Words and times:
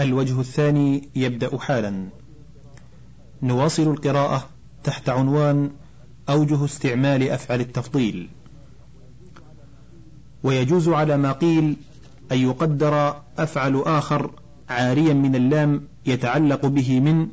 الوجه 0.00 0.40
الثاني 0.40 1.08
يبدأ 1.14 1.58
حالا. 1.58 2.08
نواصل 3.42 3.82
القراءة 3.82 4.48
تحت 4.84 5.08
عنوان 5.08 5.70
أوجه 6.28 6.64
استعمال 6.64 7.30
أفعل 7.30 7.60
التفضيل. 7.60 8.28
ويجوز 10.42 10.88
على 10.88 11.16
ما 11.16 11.32
قيل 11.32 11.76
أن 12.32 12.38
يقدر 12.38 13.16
أفعل 13.38 13.82
آخر 13.86 14.30
عاريا 14.68 15.14
من 15.14 15.34
اللام 15.34 15.82
يتعلق 16.06 16.66
به 16.66 17.00
من 17.00 17.28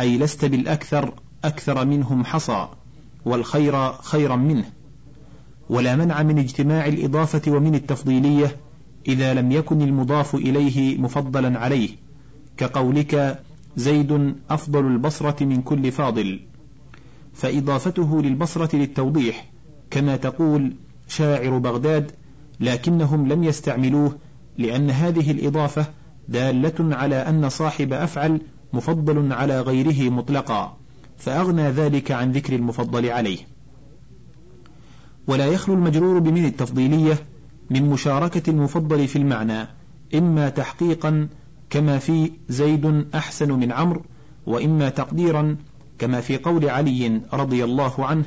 أي 0.00 0.18
لست 0.18 0.44
بالأكثر 0.44 1.14
أكثر 1.44 1.84
منهم 1.84 2.24
حصى 2.24 2.68
والخير 3.24 3.92
خيرا 3.92 4.36
منه. 4.36 4.64
ولا 5.68 5.96
منع 5.96 6.22
من 6.22 6.38
اجتماع 6.38 6.86
الإضافة 6.86 7.42
ومن 7.48 7.74
التفضيلية 7.74 8.56
إذا 9.08 9.34
لم 9.34 9.52
يكن 9.52 9.82
المضاف 9.82 10.34
إليه 10.34 10.98
مفضلا 10.98 11.58
عليه 11.58 11.88
كقولك 12.56 13.42
زيد 13.76 14.34
أفضل 14.50 14.86
البصرة 14.86 15.44
من 15.44 15.62
كل 15.62 15.92
فاضل. 15.92 16.40
فإضافته 17.34 18.22
للبصرة 18.22 18.76
للتوضيح 18.76 19.50
كما 19.90 20.16
تقول 20.16 20.72
شاعر 21.08 21.58
بغداد 21.58 22.12
لكنهم 22.60 23.28
لم 23.28 23.44
يستعملوه 23.44 24.18
لأن 24.58 24.90
هذه 24.90 25.30
الإضافة 25.30 25.86
دالة 26.28 26.96
على 26.96 27.16
أن 27.16 27.48
صاحب 27.48 27.92
أفعل 27.92 28.40
مفضل 28.72 29.32
على 29.32 29.60
غيره 29.60 30.10
مطلقا 30.10 30.76
فأغنى 31.16 31.70
ذلك 31.70 32.10
عن 32.10 32.32
ذكر 32.32 32.54
المفضل 32.54 33.10
عليه. 33.10 33.38
ولا 35.26 35.46
يخلو 35.46 35.74
المجرور 35.74 36.18
بمن 36.18 36.44
التفضيلية 36.44 37.18
من 37.70 37.90
مشاركة 37.90 38.50
المفضل 38.50 39.08
في 39.08 39.16
المعنى 39.16 39.68
إما 40.14 40.48
تحقيقا 40.48 41.28
كما 41.70 41.98
في 41.98 42.30
زيد 42.48 43.06
أحسن 43.14 43.52
من 43.52 43.72
عمرو 43.72 44.02
وإما 44.46 44.88
تقديرا 44.88 45.56
كما 45.98 46.20
في 46.20 46.36
قول 46.36 46.68
علي 46.68 47.20
رضي 47.32 47.64
الله 47.64 48.06
عنه 48.06 48.24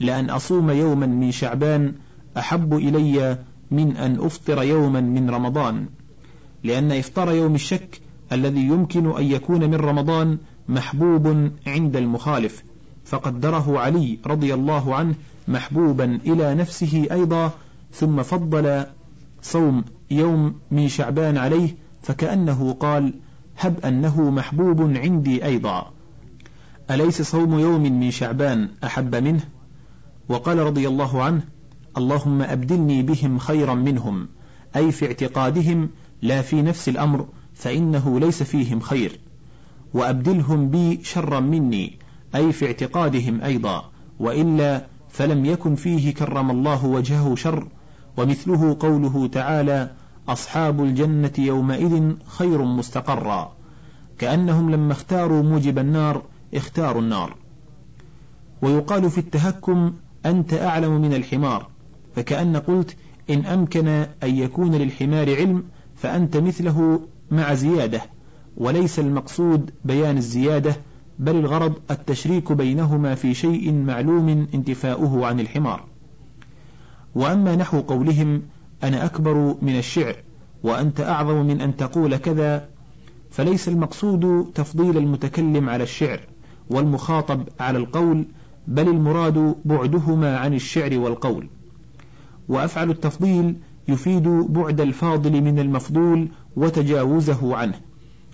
لأن 0.00 0.30
أصوم 0.30 0.70
يوما 0.70 1.06
من 1.06 1.30
شعبان 1.30 1.94
أحب 2.36 2.74
إلي 2.74 3.38
من 3.70 3.96
أن 3.96 4.20
أفطر 4.20 4.62
يوما 4.62 5.00
من 5.00 5.30
رمضان 5.30 5.86
لأن 6.64 6.92
إفطار 6.92 7.32
يوم 7.32 7.54
الشك 7.54 8.00
الذي 8.32 8.60
يمكن 8.60 9.16
أن 9.16 9.24
يكون 9.24 9.70
من 9.70 9.74
رمضان 9.74 10.38
محبوب 10.68 11.50
عند 11.66 11.96
المخالف 11.96 12.62
فقدره 13.04 13.78
علي 13.78 14.18
رضي 14.26 14.54
الله 14.54 14.94
عنه 14.94 15.14
محبوبا 15.48 16.18
إلى 16.26 16.54
نفسه 16.54 17.06
أيضا 17.12 17.52
ثم 17.92 18.22
فضل 18.22 18.86
صوم 19.42 19.84
يوم 20.10 20.54
من 20.70 20.88
شعبان 20.88 21.36
عليه 21.36 21.76
فكأنه 22.02 22.72
قال 22.72 23.14
هب 23.58 23.80
أنه 23.84 24.30
محبوب 24.30 24.96
عندي 24.96 25.44
أيضا. 25.44 25.92
أليس 26.90 27.22
صوم 27.22 27.58
يوم 27.58 27.82
من 27.82 28.10
شعبان 28.10 28.68
أحب 28.84 29.14
منه؟ 29.14 29.40
وقال 30.28 30.58
رضي 30.58 30.88
الله 30.88 31.22
عنه 31.22 31.42
اللهم 31.96 32.42
أبدلني 32.42 33.02
بهم 33.02 33.38
خيرا 33.38 33.74
منهم 33.74 34.28
أي 34.76 34.92
في 34.92 35.06
اعتقادهم 35.06 35.88
لا 36.22 36.42
في 36.42 36.62
نفس 36.62 36.88
الأمر 36.88 37.26
فإنه 37.54 38.20
ليس 38.20 38.42
فيهم 38.42 38.80
خير. 38.80 39.20
وأبدلهم 39.94 40.70
بي 40.70 41.00
شرا 41.04 41.40
مني 41.40 41.98
أي 42.34 42.52
في 42.52 42.66
اعتقادهم 42.66 43.40
أيضا 43.40 43.90
وإلا 44.18 44.86
فلم 45.08 45.44
يكن 45.44 45.74
فيه 45.74 46.14
كرم 46.14 46.50
الله 46.50 46.86
وجهه 46.86 47.34
شر 47.34 47.68
ومثله 48.16 48.76
قوله 48.80 49.26
تعالى 49.26 49.90
أصحاب 50.28 50.82
الجنة 50.82 51.32
يومئذ 51.38 52.12
خير 52.26 52.64
مستقرا. 52.64 53.52
كأنهم 54.18 54.70
لما 54.70 54.92
اختاروا 54.92 55.42
موجب 55.42 55.78
النار 55.78 56.22
اختاروا 56.54 57.02
النار. 57.02 57.36
ويقال 58.62 59.10
في 59.10 59.18
التهكم 59.18 59.92
أنت 60.26 60.54
أعلم 60.54 61.00
من 61.00 61.14
الحمار. 61.14 61.68
فكأن 62.16 62.56
قلت 62.56 62.96
إن 63.30 63.46
أمكن 63.46 63.88
أن 63.88 64.06
يكون 64.36 64.74
للحمار 64.74 65.36
علم 65.36 65.64
فأنت 65.96 66.36
مثله 66.36 67.00
مع 67.30 67.54
زيادة. 67.54 68.02
وليس 68.56 68.98
المقصود 68.98 69.70
بيان 69.84 70.16
الزيادة 70.16 70.76
بل 71.18 71.36
الغرض 71.36 71.74
التشريك 71.90 72.52
بينهما 72.52 73.14
في 73.14 73.34
شيء 73.34 73.72
معلوم 73.72 74.46
انتفاؤه 74.54 75.26
عن 75.26 75.40
الحمار. 75.40 75.91
وأما 77.14 77.56
نحو 77.56 77.80
قولهم 77.80 78.42
أنا 78.82 79.04
أكبر 79.04 79.56
من 79.62 79.78
الشعر 79.78 80.16
وأنت 80.62 81.00
أعظم 81.00 81.46
من 81.46 81.60
أن 81.60 81.76
تقول 81.76 82.16
كذا 82.16 82.68
فليس 83.30 83.68
المقصود 83.68 84.52
تفضيل 84.54 84.96
المتكلم 84.96 85.68
على 85.68 85.82
الشعر 85.82 86.20
والمخاطب 86.70 87.48
على 87.60 87.78
القول 87.78 88.24
بل 88.68 88.88
المراد 88.88 89.54
بعدهما 89.64 90.38
عن 90.38 90.54
الشعر 90.54 90.98
والقول. 90.98 91.48
وأفعل 92.48 92.90
التفضيل 92.90 93.56
يفيد 93.88 94.28
بعد 94.28 94.80
الفاضل 94.80 95.40
من 95.40 95.58
المفضول 95.58 96.28
وتجاوزه 96.56 97.56
عنه. 97.56 97.80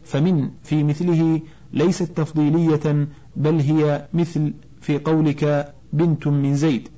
فمن 0.04 0.50
في 0.62 0.84
مثله 0.84 1.40
ليست 1.72 2.02
تفضيلية 2.02 3.08
بل 3.36 3.60
هي 3.60 4.08
مثل 4.14 4.52
في 4.80 4.98
قولك 4.98 5.74
بنت 5.92 6.26
من 6.26 6.54
زيد 6.54 6.88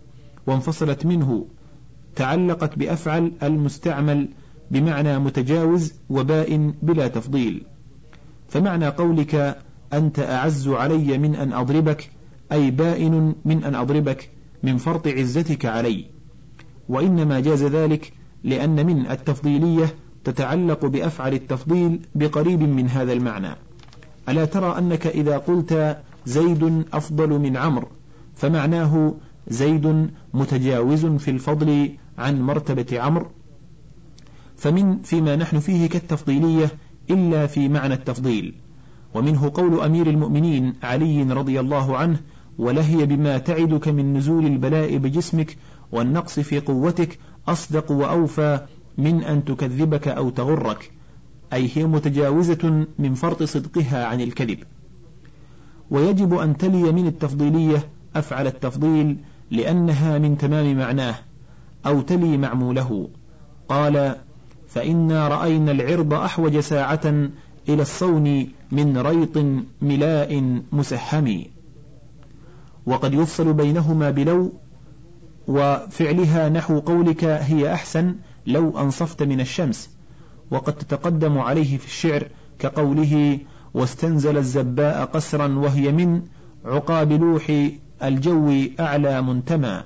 وانفصلت 0.47 1.07
منه 1.07 1.47
تعلقت 2.21 2.79
بأفعل 2.79 3.33
المستعمل 3.43 4.29
بمعنى 4.71 5.19
متجاوز 5.19 5.95
وباء 6.11 6.73
بلا 6.83 7.09
تفضيل. 7.09 7.63
فمعنى 8.49 8.89
قولك 8.89 9.59
أنت 9.93 10.19
أعز 10.19 10.69
علي 10.69 11.19
من 11.19 11.35
أن 11.35 11.53
أضربك 11.53 12.11
أي 12.53 12.71
بائن 12.71 13.35
من 13.45 13.65
أن 13.65 13.75
أضربك 13.75 14.31
من 14.63 14.77
فرط 14.77 15.07
عزتك 15.09 15.67
علي. 15.67 16.05
وإنما 16.89 17.41
جاز 17.41 17.65
ذلك 17.65 18.13
لأن 18.45 18.87
من 18.87 19.07
التفضيلية 19.07 19.95
تتعلق 20.25 20.87
بأفعل 20.87 21.35
التفضيل 21.35 22.01
بقريب 22.15 22.63
من 22.63 22.89
هذا 22.89 23.13
المعنى. 23.13 23.57
ألا 24.29 24.45
ترى 24.45 24.79
أنك 24.79 25.07
إذا 25.07 25.39
قلت 25.39 25.97
زيد 26.27 26.85
أفضل 26.93 27.29
من 27.29 27.57
عمرو 27.57 27.89
فمعناه 28.35 29.15
زيد 29.49 30.11
متجاوز 30.35 31.07
في 31.07 31.31
الفضل 31.31 31.91
عن 32.21 32.43
مرتبة 32.43 33.01
عمرو 33.01 33.27
فمن 34.57 35.03
فيما 35.03 35.37
نحن 35.37 35.59
فيه 35.59 35.89
كالتفضيلية 35.89 36.71
إلا 37.11 37.47
في 37.47 37.69
معنى 37.69 37.95
التفضيل 37.95 38.55
ومنه 39.15 39.51
قول 39.55 39.81
أمير 39.81 40.07
المؤمنين 40.07 40.75
علي 40.83 41.23
رضي 41.23 41.61
الله 41.61 41.97
عنه 41.97 42.21
ولهي 42.59 43.07
بما 43.07 43.39
تعدك 43.39 43.89
من 43.89 44.17
نزول 44.17 44.47
البلاء 44.47 44.97
بجسمك 44.97 45.57
والنقص 45.93 46.41
في 46.41 46.61
قوتك 46.61 47.19
أصدق 47.49 47.93
وأوفى 47.93 48.61
من 48.99 49.25
أن 49.25 49.45
تكذبك 49.45 50.09
أو 50.09 50.31
تغرك 50.31 50.91
أي 51.53 51.71
هي 51.75 51.85
متجاوزة 51.85 52.87
من 52.99 53.15
فرط 53.15 53.43
صدقها 53.43 54.07
عن 54.07 54.21
الكذب. 54.21 54.59
ويجب 55.91 56.35
أن 56.35 56.57
تلي 56.57 56.93
من 56.93 57.07
التفضيلية 57.07 57.89
أفعل 58.17 58.47
التفضيل 58.47 59.17
لأنها 59.51 60.19
من 60.19 60.39
تمام 60.39 60.77
معناه 60.79 61.15
أو 61.87 62.01
تلي 62.01 62.37
معموله. 62.37 63.09
قال 63.69 64.17
فإنا 64.69 65.29
رأينا 65.29 65.73
العرض 65.73 66.15
أحوج 66.15 66.59
ساعة 66.59 67.01
إلى 67.69 67.83
الصون 67.83 68.49
من 68.73 68.99
ريط 68.99 69.39
ملاء 69.83 70.61
مسحم 70.73 71.43
وقد 72.87 73.15
يفصل 73.15 73.53
بينهما 73.53 74.11
بلو 74.11 74.53
وفعلها 75.49 76.49
نحو 76.49 76.79
قولك 76.79 77.25
هي 77.25 77.73
أحسن 77.73 78.15
لو 78.47 78.79
أنصفت 78.79 79.23
من 79.23 79.41
الشمس. 79.41 79.91
وقد 80.51 80.73
تتقدم 80.73 81.39
عليه 81.39 81.79
في 81.79 81.87
الشعر 81.87 82.29
كقوله 82.59 83.39
واستنزل 83.75 84.37
الزباء 84.37 85.04
قسرا 85.04 85.59
وهي 85.59 85.93
من 85.93 86.22
عقاب 86.65 87.13
لوح 87.13 87.71
الجو 88.03 88.54
أعلى 88.81 89.22
منتمى. 89.22 89.83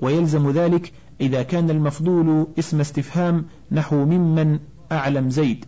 ويلزم 0.00 0.50
ذلك 0.50 0.92
إذا 1.20 1.42
كان 1.42 1.70
المفضول 1.70 2.46
اسم 2.58 2.80
استفهام 2.80 3.44
نحو 3.72 4.04
ممن 4.04 4.58
أعلم 4.92 5.30
زيد 5.30 5.64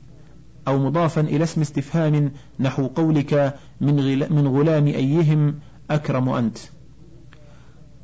أو 0.69 0.79
مضافا 0.79 1.21
إلى 1.21 1.45
اسم 1.45 1.61
استفهام 1.61 2.33
نحو 2.61 2.87
قولك 2.87 3.57
من, 3.81 4.19
من 4.35 4.47
غلام 4.49 4.87
أيهم 4.87 5.55
أكرم 5.91 6.29
أنت. 6.29 6.59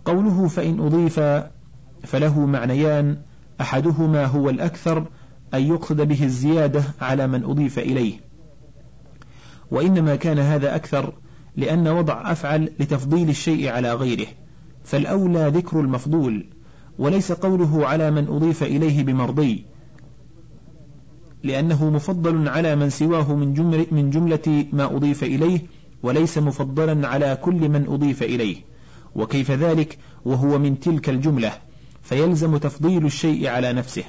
قوله 0.04 0.48
فإن 0.48 0.80
أضيف 0.80 1.20
فله 2.02 2.46
معنيان 2.46 3.18
أحدهما 3.60 4.24
هو 4.24 4.50
الأكثر 4.50 5.06
أن 5.54 5.62
يقصد 5.62 6.00
به 6.00 6.24
الزيادة 6.24 6.82
على 7.00 7.26
من 7.26 7.44
أضيف 7.44 7.78
إليه. 7.78 8.20
وإنما 9.70 10.16
كان 10.16 10.38
هذا 10.38 10.76
أكثر 10.76 11.12
لأن 11.56 11.88
وضع 11.88 12.32
أفعل 12.32 12.72
لتفضيل 12.80 13.28
الشيء 13.28 13.68
على 13.68 13.94
غيره. 13.94 14.26
فالأولى 14.88 15.48
ذكر 15.54 15.80
المفضول 15.80 16.46
وليس 16.98 17.32
قوله 17.32 17.86
على 17.86 18.10
من 18.10 18.28
أضيف 18.28 18.62
إليه 18.62 19.04
بمرضي 19.04 19.64
لأنه 21.42 21.90
مفضل 21.90 22.48
على 22.48 22.76
من 22.76 22.90
سواه 22.90 23.34
من 23.34 23.54
جملة, 23.54 23.86
من 23.90 24.10
جملة 24.10 24.66
ما 24.72 24.84
أضيف 24.84 25.24
إليه 25.24 25.60
وليس 26.02 26.38
مفضلا 26.38 27.08
على 27.08 27.38
كل 27.42 27.68
من 27.68 27.86
أضيف 27.88 28.22
إليه 28.22 28.56
وكيف 29.14 29.50
ذلك؟ 29.50 29.98
وهو 30.24 30.58
من 30.58 30.80
تلك 30.80 31.08
الجملة 31.08 31.52
فيلزم 32.02 32.56
تفضيل 32.56 33.06
الشيء 33.06 33.48
على 33.48 33.72
نفسه. 33.72 34.04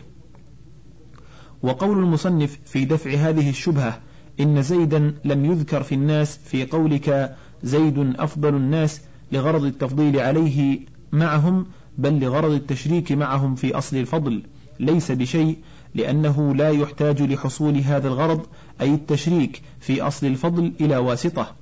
وقول 1.64 1.98
المصنف 1.98 2.60
في 2.66 2.86
دفع 2.86 3.12
هذه 3.12 3.50
الشبهة 3.50 4.00
إن 4.40 4.62
زيدا 4.62 5.16
لم 5.25 5.46
يذكر 5.46 5.84
في 5.84 5.96
الناس 5.96 6.38
في 6.38 6.66
قولك 6.66 7.36
زيد 7.64 8.16
أفضل 8.20 8.56
الناس 8.56 9.02
لغرض 9.31 9.64
التفضيل 9.64 10.20
عليه 10.20 10.80
معهم 11.12 11.66
بل 11.98 12.20
لغرض 12.20 12.52
التشريك 12.52 13.12
معهم 13.12 13.56
في 13.56 13.78
أصل 13.78 13.98
الفضل. 13.98 14.44
ليس 14.80 15.12
بشيء 15.12 15.58
لأنه 15.96 16.56
لا 16.56 16.70
يحتاج 16.70 17.22
لحصول 17.22 17.78
هذا 17.78 18.08
الغرض 18.08 18.46
أي 18.81 18.94
التشريك 18.94 19.62
في 19.80 20.02
أصل 20.02 20.28
الفضل 20.28 20.74
إلى 20.81 20.98
واسطة. 20.98 21.56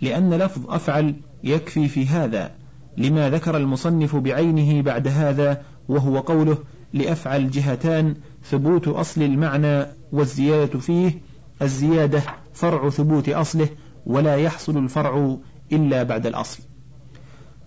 لأن 0.00 0.34
لفظ 0.34 0.70
أفعل 0.70 1.14
يكفي 1.44 1.88
في 1.88 2.06
هذا 2.06 2.50
لما 2.96 3.30
ذكر 3.30 3.56
المصنف 3.56 4.16
بعينه 4.16 4.82
بعد 4.82 5.08
هذا 5.08 5.62
وهو 5.88 6.18
قوله 6.18 6.58
لأفعل 6.92 7.50
جهتان 7.50 8.14
ثبوت 8.44 8.88
أصل 8.88 9.22
المعنى 9.22 9.86
والزيادة 10.12 10.78
فيه 10.78 11.18
الزيادة 11.62 12.22
فرع 12.54 12.90
ثبوت 12.90 13.28
أصله 13.28 13.68
ولا 14.06 14.36
يحصل 14.36 14.78
الفرع 14.78 15.36
إلا 15.72 16.02
بعد 16.02 16.26
الأصل. 16.26 16.62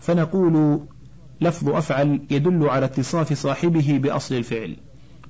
فنقول 0.03 0.79
لفظ 1.41 1.69
أفعل 1.69 2.21
يدل 2.29 2.69
على 2.69 2.85
اتصاف 2.85 3.33
صاحبه 3.33 3.99
بأصل 4.03 4.35
الفعل 4.35 4.75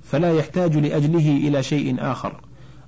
فلا 0.04 0.34
يحتاج 0.34 0.78
لأجله 0.78 1.38
إلى 1.48 1.64
شيء 1.64 1.96
آخر 2.00 2.42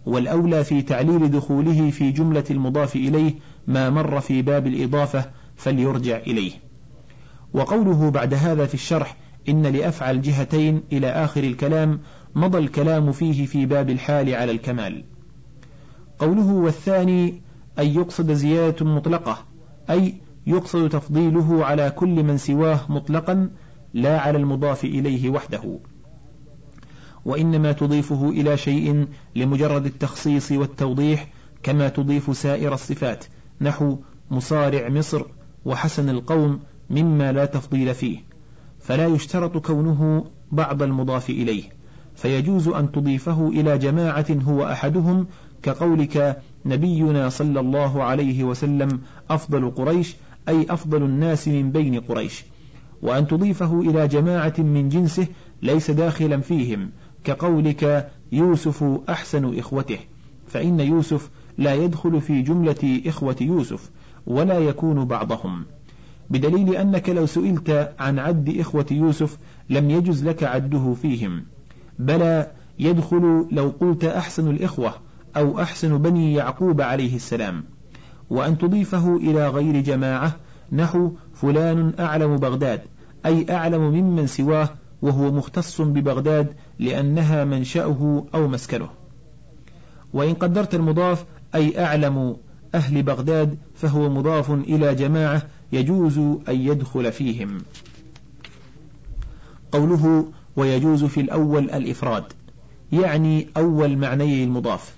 والأولى 0.05 0.63
في 0.63 0.81
تعليل 0.81 1.31
دخوله 1.31 1.89
في 1.89 2.11
جملة 2.11 2.43
المضاف 2.51 2.95
إليه 2.95 3.33
ما 3.67 3.89
مر 3.89 4.19
في 4.19 4.41
باب 4.41 4.67
الإضافة 4.67 5.25
فليرجع 5.55 6.17
إليه. 6.17 6.51
وقوله 7.53 8.11
بعد 8.11 8.33
هذا 8.33 8.65
في 8.65 8.73
الشرح 8.73 9.17
إن 9.49 9.65
لأفعل 9.65 10.21
جهتين 10.21 10.83
إلى 10.91 11.07
آخر 11.07 11.43
الكلام 11.43 11.99
مضى 12.35 12.57
الكلام 12.57 13.11
فيه 13.11 13.45
في 13.45 13.65
باب 13.65 13.89
الحال 13.89 14.35
على 14.35 14.51
الكمال. 14.51 15.03
قوله 16.19 16.53
والثاني 16.53 17.41
أن 17.79 17.87
يقصد 17.87 18.31
زيادة 18.31 18.85
مطلقة 18.85 19.45
أي 19.89 20.24
يقصد 20.47 20.89
تفضيله 20.89 21.65
على 21.65 21.89
كل 21.89 22.23
من 22.23 22.37
سواه 22.37 22.79
مطلقا 22.89 23.49
لا 23.93 24.19
على 24.19 24.37
المضاف 24.37 24.83
إليه 24.85 25.29
وحده. 25.29 25.79
وإنما 27.25 27.71
تضيفه 27.71 28.29
إلى 28.29 28.57
شيء 28.57 29.07
لمجرد 29.35 29.85
التخصيص 29.85 30.51
والتوضيح 30.51 31.27
كما 31.63 31.89
تضيف 31.89 32.37
سائر 32.37 32.73
الصفات 32.73 33.25
نحو 33.61 33.97
مصارع 34.31 34.89
مصر 34.89 35.25
وحسن 35.65 36.09
القوم 36.09 36.59
مما 36.89 37.31
لا 37.31 37.45
تفضيل 37.45 37.93
فيه. 37.93 38.19
فلا 38.79 39.07
يشترط 39.07 39.57
كونه 39.57 40.25
بعض 40.51 40.83
المضاف 40.83 41.29
إليه. 41.29 41.63
فيجوز 42.15 42.67
أن 42.67 42.91
تضيفه 42.91 43.47
إلى 43.47 43.77
جماعة 43.77 44.25
هو 44.47 44.63
أحدهم 44.71 45.27
كقولك 45.63 46.41
نبينا 46.65 47.29
صلى 47.29 47.59
الله 47.59 48.03
عليه 48.03 48.43
وسلم 48.43 49.01
أفضل 49.29 49.71
قريش 49.71 50.15
أي 50.49 50.65
أفضل 50.69 51.03
الناس 51.03 51.47
من 51.47 51.71
بين 51.71 51.99
قريش 51.99 52.45
وأن 53.01 53.27
تضيفه 53.27 53.81
إلى 53.81 54.07
جماعة 54.07 54.53
من 54.57 54.89
جنسه 54.89 55.27
ليس 55.61 55.91
داخلا 55.91 56.41
فيهم 56.41 56.91
كقولك 57.23 58.11
يوسف 58.31 58.83
أحسن 59.09 59.59
إخوته. 59.59 59.97
فإن 60.47 60.79
يوسف 60.79 61.29
لا 61.57 61.73
يدخل 61.73 62.21
في 62.21 62.41
جملة 62.41 63.01
إخوة 63.07 63.35
يوسف 63.41 63.89
ولا 64.27 64.59
يكون 64.59 65.05
بعضهم. 65.05 65.65
بدليل 66.29 66.75
أنك 66.75 67.09
لو 67.09 67.25
سئلت 67.25 67.93
عن 67.99 68.19
عد 68.19 68.57
إخوة 68.59 68.85
يوسف 68.91 69.37
لم 69.69 69.89
يجز 69.89 70.23
لك 70.27 70.43
عده 70.43 70.93
فيهم. 71.01 71.43
بلى 71.99 72.51
يدخل 72.79 73.47
لو 73.51 73.73
قلت 73.79 74.03
أحسن 74.03 74.49
الإخوة 74.49 74.93
أو 75.37 75.61
أحسن 75.61 75.97
بني 75.97 76.33
يعقوب 76.33 76.81
عليه 76.81 77.15
السلام. 77.15 77.63
وأن 78.29 78.57
تضيفه 78.57 79.15
إلى 79.15 79.49
غير 79.49 79.81
جماعة 79.81 80.35
نحو 80.71 81.11
فلان 81.33 81.93
أعلم 81.99 82.37
بغداد 82.37 82.81
أي 83.25 83.45
أعلم 83.49 83.81
ممن 83.81 84.27
سواه 84.27 84.69
وهو 85.01 85.31
مختص 85.31 85.81
ببغداد 85.81 86.53
لأنها 86.79 87.43
منشأه 87.45 88.25
أو 88.35 88.47
مسكنه. 88.47 88.89
وإن 90.13 90.33
قدرت 90.33 90.75
المضاف 90.75 91.25
أي 91.55 91.85
أعلم 91.85 92.37
أهل 92.75 93.03
بغداد 93.03 93.57
فهو 93.75 94.09
مضاف 94.09 94.51
إلى 94.51 94.95
جماعة 94.95 95.43
يجوز 95.71 96.17
أن 96.17 96.55
يدخل 96.55 97.11
فيهم. 97.11 97.57
قوله 99.71 100.31
ويجوز 100.55 101.03
في 101.03 101.21
الأول 101.21 101.63
الإفراد 101.63 102.23
يعني 102.91 103.47
أول 103.57 103.97
معني 103.97 104.43
المضاف. 104.43 104.95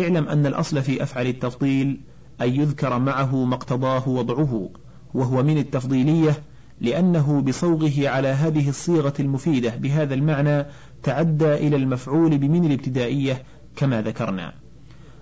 اعلم 0.00 0.28
أن 0.28 0.46
الأصل 0.46 0.82
في 0.82 1.02
أفعل 1.02 1.26
التفضيل 1.26 2.00
أن 2.40 2.54
يذكر 2.54 2.98
معه 2.98 3.44
ما 3.44 3.54
اقتضاه 3.54 4.08
وضعه 4.08 4.70
وهو 5.14 5.42
من 5.42 5.58
التفضيلية 5.58 6.42
لأنه 6.80 7.40
بصوغه 7.40 8.08
على 8.08 8.28
هذه 8.28 8.68
الصيغة 8.68 9.14
المفيدة 9.20 9.76
بهذا 9.76 10.14
المعنى 10.14 10.66
تعدى 11.02 11.54
إلى 11.54 11.76
المفعول 11.76 12.38
بمن 12.38 12.64
الابتدائية 12.64 13.42
كما 13.76 14.02
ذكرنا. 14.02 14.52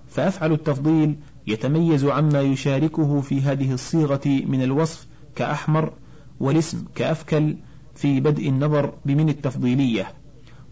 فأفعل 0.08 0.52
التفضيل 0.52 1.16
يتميز 1.46 2.04
عما 2.04 2.40
يشاركه 2.40 3.20
في 3.20 3.40
هذه 3.40 3.72
الصيغة 3.72 4.20
من 4.26 4.62
الوصف 4.62 5.06
كأحمر 5.36 5.92
والاسم 6.40 6.84
كأفكل 6.94 7.56
في 7.94 8.20
بدء 8.20 8.48
النظر 8.48 8.94
بمن 9.04 9.28
التفضيلية 9.28 10.06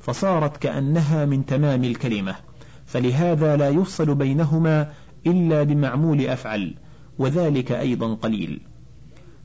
فصارت 0.01 0.57
كأنها 0.57 1.25
من 1.25 1.47
تمام 1.47 1.85
الكلمة. 1.85 2.37
فلهذا 2.87 3.57
لا 3.57 3.69
يفصل 3.69 4.15
بينهما 4.15 4.93
إلا 5.27 5.63
بمعمول 5.63 6.27
أفعل 6.27 6.75
وذلك 7.19 7.73
أيضا 7.73 8.15
قليل. 8.15 8.61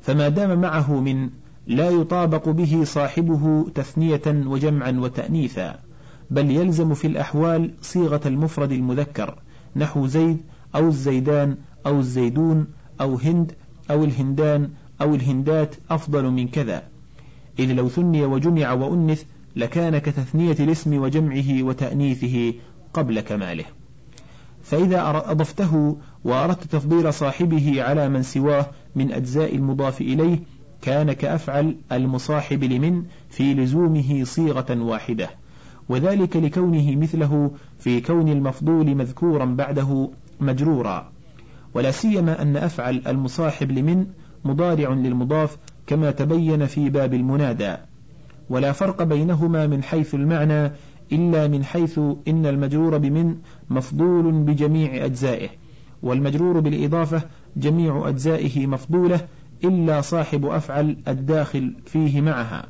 فما 0.01 0.30
دام 0.30 0.62
معه 0.62 1.00
من 1.00 1.30
لا 1.68 1.89
يطابق 1.89 2.50
به 2.50 2.83
صاحبه 2.83 3.69
تثنية 3.75 4.22
وجمعا 4.27 4.92
وتأنيثا 4.92 5.80
بل 6.31 6.51
يلزم 6.51 6.94
في 6.94 7.07
الأحوال 7.07 7.72
صيغة 7.81 8.22
المفرد 8.25 8.72
المذكر 8.72 9.39
نحو 9.75 10.07
زيد 10.07 10.38
أو 10.75 10.88
الزيدان 10.88 11.57
أو 11.85 12.00
الزيدون 12.00 12.68
أو 13.02 13.16
هند 13.16 13.52
أو 13.92 14.04
الهندان 14.04 14.69
أو 15.02 15.16
الهندات 15.16 15.76
أفضل 15.90 16.31
من 16.31 16.47
كذا. 16.47 16.83
إذ 17.59 17.73
لو 17.73 17.90
ثني 17.90 18.26
وجمع 18.26 18.73
وأنث 18.73 19.23
لكان 19.56 19.97
كتثنية 19.97 20.56
الاسم 20.59 21.02
وجمعه 21.02 21.64
وتأنيثه 21.64 22.54
قبل 22.94 23.21
كماله. 23.21 23.66
فإذا 24.66 25.10
أضفته 25.31 25.98
وأردت 26.24 26.64
تفضيل 26.64 27.14
صاحبه 27.14 27.84
على 27.84 28.10
من 28.10 28.24
سواه 28.24 28.66
من 28.95 29.12
أجزاء 29.12 29.56
المضاف 29.56 30.02
إليه 30.02 30.40
كان 30.81 31.14
كأفعل 31.14 31.76
المصاحب 31.92 32.64
لمن 32.64 33.04
في 33.30 33.54
لزومه 33.54 34.24
صيغة 34.24 34.81
واحدة. 34.81 35.30
وذلك 35.90 36.38
لكونه 36.38 36.95
مثله 36.95 37.52
في 37.80 38.02
كون 38.02 38.30
المفضول 38.30 38.95
مذكورا 38.95 39.45
بعده 39.45 40.10
مجرورا. 40.40 41.12
ولا 41.74 41.92
سيما 41.92 42.42
أن 42.42 42.57
أفعل 42.57 43.02
المصاحب 43.07 43.72
لمن 43.72 44.07
مضارع 44.45 44.90
للمضاف 44.90 45.57
كما 45.88 46.12
تبين 46.12 46.66
في 46.66 46.90
باب 46.90 47.14
المنادى. 47.14 47.76
ولا 48.50 48.72
فرق 48.72 49.04
بينهما 49.04 49.68
من 49.68 49.84
حيث 49.84 50.16
المعنى 50.16 50.72
إلا 51.12 51.47
من 51.47 51.64
حيث 51.64 52.00
إن 52.28 52.45
المجرور 52.45 52.97
بمن 52.97 53.35
مفضول 53.69 54.31
بجميع 54.31 55.06
أجزائه. 55.06 55.50
والمجرور 56.04 56.59
بالإضافة 56.59 57.21
جميع 57.57 58.09
أجزائه 58.09 58.68
مفضولة 58.68 59.19
إلا 59.64 60.02
صاحب 60.02 60.45
أفعل 60.45 60.97
الداخل 61.07 61.74
فيه 61.85 62.21
معها. 62.21 62.66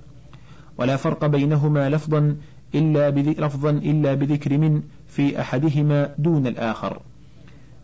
ولا 0.77 0.95
فرق 0.95 1.25
بينهما 1.25 1.89
لفظا 1.89 2.35
إلا 2.75 3.11
لفظا 3.11 3.69
إلا 3.69 4.13
بذكر 4.13 4.57
من 4.57 4.81
في 5.07 5.41
أحدهما 5.41 6.15
دون 6.17 6.47
الآخر. 6.47 7.01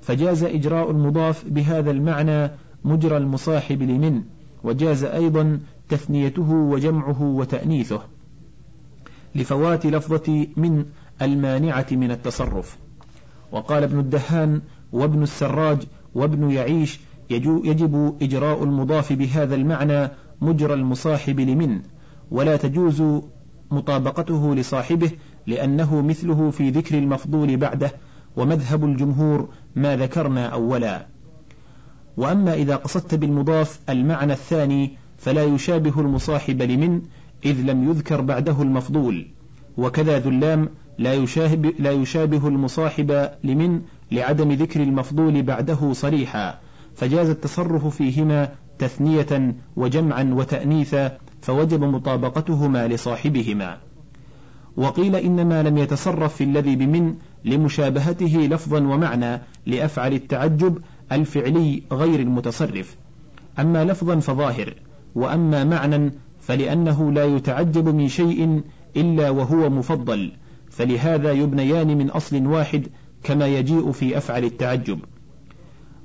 فجاز 0.01 0.43
إجراء 0.43 0.91
المضاف 0.91 1.45
بهذا 1.47 1.91
المعنى 1.91 2.51
مجرى 2.85 3.17
المصاحب 3.17 3.81
لمن. 3.81 4.21
وجاز 4.63 5.03
أيضا 5.03 5.59
تثنيته 5.89 6.51
وجمعه 6.51 7.21
وتأنيثه. 7.21 8.01
لفوات 9.35 9.85
لفظة 9.85 10.47
من 10.57 10.85
المانعة 11.21 11.85
من 11.91 12.11
التصرف. 12.11 12.77
وقال 13.51 13.83
ابن 13.83 13.99
الدهان 13.99 14.61
وابن 14.91 15.23
السراج 15.23 15.83
وابن 16.15 16.51
يعيش 16.51 16.99
يجب 17.29 18.17
إجراء 18.21 18.63
المضاف 18.63 19.13
بهذا 19.13 19.55
المعنى 19.55 20.09
مجرى 20.41 20.73
المصاحب 20.73 21.39
لمن 21.39 21.81
ولا 22.31 22.57
تجوز 22.57 23.03
مطابقته 23.71 24.55
لصاحبه 24.55 25.11
لأنه 25.47 26.01
مثله 26.01 26.51
في 26.51 26.69
ذكر 26.69 26.97
المفضول 26.97 27.57
بعده 27.57 27.91
ومذهب 28.35 28.85
الجمهور 28.85 29.49
ما 29.75 29.97
ذكرنا 29.97 30.47
أولا. 30.47 31.07
وأما 32.17 32.53
إذا 32.53 32.75
قصدت 32.75 33.15
بالمضاف 33.15 33.79
المعنى 33.89 34.33
الثاني 34.33 34.97
فلا 35.17 35.43
يشابه 35.43 35.99
المصاحب 36.01 36.61
لمن 36.61 37.01
إذ 37.45 37.61
لم 37.61 37.89
يذكر 37.89 38.21
بعده 38.21 38.61
المفضول 38.61 39.27
وكذا 39.77 40.19
ذو 40.19 40.29
اللام 40.29 40.69
لا 40.97 41.13
يشابه, 41.13 41.73
لا 41.79 41.91
يشابه 41.91 42.47
المصاحب 42.47 43.29
لمن 43.43 43.81
لعدم 44.11 44.51
ذكر 44.51 44.83
المفضول 44.83 45.43
بعده 45.43 45.93
صريحا 45.93 46.59
فجاز 46.95 47.29
التصرف 47.29 47.87
فيهما 47.87 48.49
تثنية 48.79 49.55
وجمعا 49.75 50.29
وتأنيثا 50.33 51.17
فوجب 51.41 51.83
مطابقتهما 51.83 52.87
لصاحبهما. 52.87 53.77
وقيل 54.77 55.15
إنما 55.15 55.63
لم 55.63 55.77
يتصرف 55.77 56.35
في 56.35 56.43
الذي 56.43 56.75
بمن 56.75 57.15
لمشابهته 57.45 58.47
لفظا 58.51 58.77
ومعنى 58.77 59.41
لأفعل 59.65 60.13
التعجب 60.13 60.77
الفعلي 61.11 61.83
غير 61.91 62.19
المتصرف. 62.19 62.95
أما 63.59 63.85
لفظا 63.85 64.19
فظاهر 64.19 64.73
وأما 65.15 65.63
معنى 65.63 66.11
فلأنه 66.51 67.11
لا 67.11 67.25
يتعجب 67.25 67.95
من 67.95 68.07
شيء 68.07 68.61
إلا 68.97 69.29
وهو 69.29 69.69
مفضل 69.69 70.31
فلهذا 70.69 71.31
يبنيان 71.31 71.97
من 71.97 72.09
أصل 72.09 72.45
واحد 72.45 72.87
كما 73.23 73.47
يجيء 73.47 73.91
في 73.91 74.17
أفعل 74.17 74.43
التعجب. 74.43 74.99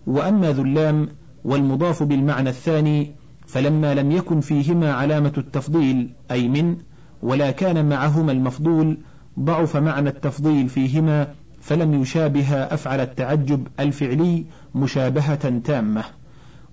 وأما 0.06 0.52
ذو 0.52 0.62
اللام 0.62 1.08
والمضاف 1.44 2.02
بالمعنى 2.02 2.48
الثاني 2.48 3.14
فلما 3.46 3.94
لم 3.94 4.12
يكن 4.12 4.40
فيهما 4.40 4.92
علامة 4.92 5.32
التفضيل 5.38 6.10
أي 6.30 6.48
من 6.48 6.76
ولا 7.22 7.50
كان 7.50 7.88
معهما 7.88 8.32
المفضول 8.32 8.98
ضعف 9.40 9.76
معنى 9.76 10.08
التفضيل 10.08 10.68
فيهما 10.68 11.34
فلم 11.60 12.02
يشابه 12.02 12.54
أفعل 12.54 13.00
التعجب 13.00 13.68
الفعلي 13.80 14.44
مشابهة 14.74 15.58
تامة. 15.58 16.04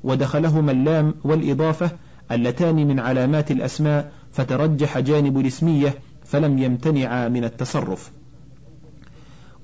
ودخلهما 0.03 0.71
اللام 0.71 1.13
والإضافة 1.23 1.91
اللتان 2.33 2.75
من 2.75 2.99
علامات 2.99 3.51
الأسماء 3.51 4.11
فترجح 4.31 4.99
جانب 4.99 5.39
الاسمية 5.39 5.95
فلم 6.25 6.59
يمتنعا 6.59 7.27
من 7.29 7.43
التصرف. 7.43 8.11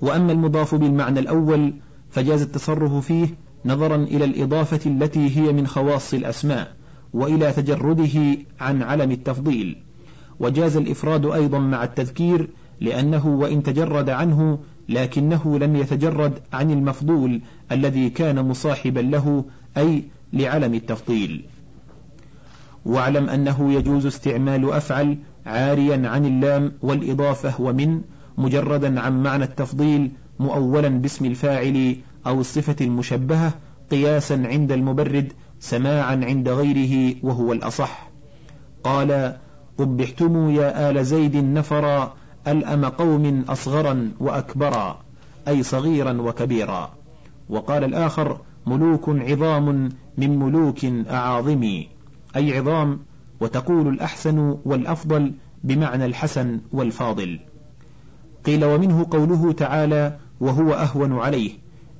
وأما 0.02 0.32
المضاف 0.32 0.76
بالمعنى 0.76 1.20
الأول 1.20 1.74
فجاز 2.10 2.42
التصرف 2.42 3.06
فيه 3.06 3.28
نظرا 3.66 3.96
إلى 3.96 4.26
الإضافة 4.26 4.90
التي 4.90 5.38
هي 5.38 5.54
من 5.54 5.68
خواص 5.68 6.14
الأسماء 6.14 6.76
وإلى 7.14 7.52
تجرده 7.52 8.38
عن 8.60 8.82
علم 8.82 9.12
التفضيل. 9.12 9.78
وجاز 10.40 10.78
الإفراد 10.78 11.26
أيضا 11.26 11.60
مع 11.60 11.84
التذكير 11.84 12.50
لأنه 12.82 13.28
وإن 13.28 13.64
تجرد 13.64 14.10
عنه 14.10 14.60
لكنه 14.90 15.60
لم 15.60 15.76
يتجرد 15.76 16.34
عن 16.54 16.72
المفضول 16.72 17.42
الذي 17.72 18.10
كان 18.10 18.46
مصاحبا 18.46 19.00
له 19.00 19.46
أي 19.78 20.04
لعلم 20.34 20.74
التفضيل. 20.74 21.46
واعلم 22.86 23.30
أنه 23.30 23.74
يجوز 23.74 24.06
استعمال 24.06 24.72
أفعل 24.72 25.18
عاريا 25.46 26.10
عن 26.10 26.26
اللام 26.26 26.72
والإضافة 26.82 27.62
ومن 27.62 28.02
مجردا 28.38 29.00
عن 29.00 29.24
معنى 29.24 29.44
التفضيل 29.44 30.12
مؤولا 30.40 30.88
باسم 30.88 31.26
الفاعل 31.26 31.96
أو 32.28 32.42
الصفة 32.42 32.76
المشبهة 32.82 33.54
قياسا 33.92 34.44
عند 34.46 34.72
المبرد 34.72 35.34
سماعا 35.60 36.22
عند 36.24 36.50
غيره 36.50 37.16
وهو 37.24 37.54
الأصح. 37.54 38.10
قال 38.84 39.38
قبحتم 39.78 40.50
يا 40.50 40.90
آل 40.90 41.06
زيد 41.06 41.36
نفرا 41.36 42.14
ألأم 42.48 42.86
قوم 42.86 43.46
أصغرا 43.50 44.12
وأكبرا 44.20 45.00
أي 45.48 45.64
صغيرا 45.64 46.22
وكبيرا. 46.22 46.92
وقال 47.50 47.84
الآخر 47.84 48.38
ملوك 48.66 49.10
عظام 49.10 49.90
من 50.18 50.40
ملوك 50.40 50.86
أعاظم 51.10 51.84
أي 52.36 52.58
عظام 52.58 53.00
وتقول 53.40 53.88
الأحسن 53.88 54.58
والأفضل 54.66 55.34
بمعنى 55.64 56.06
الحسن 56.06 56.60
والفاضل. 56.72 57.40
قيل 58.46 58.66
ومنه 58.66 59.08
قوله 59.12 59.52
تعالى 59.52 60.18
وهو 60.40 60.74
أهون 60.74 61.20
عليه. 61.20 61.52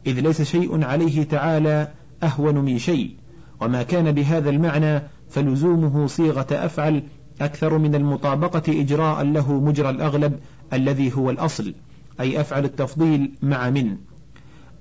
إذ 0.08 0.20
ليس 0.20 0.42
شيء 0.42 0.84
عليه 0.84 1.24
تعالى 1.24 1.92
أهون 2.24 2.56
من 2.56 2.78
شيء. 2.78 3.16
وما 3.62 3.84
كان 3.84 4.12
بهذا 4.12 4.50
المعنى 4.50 5.02
فلزومه 5.30 6.08
صيغة 6.08 6.48
أفعل 6.52 7.04
أكثر 7.42 7.78
من 7.78 7.96
المطابقة 7.96 8.82
إجراء 8.82 9.24
له 9.24 9.60
مجرى 9.60 9.90
الأغلب 9.90 10.40
الذي 10.74 11.18
هو 11.18 11.30
الأصل 11.30 11.74
أي 12.20 12.42
أفعل 12.42 12.66
التفضيل 12.66 13.32
مع 13.42 13.70
من. 13.70 13.98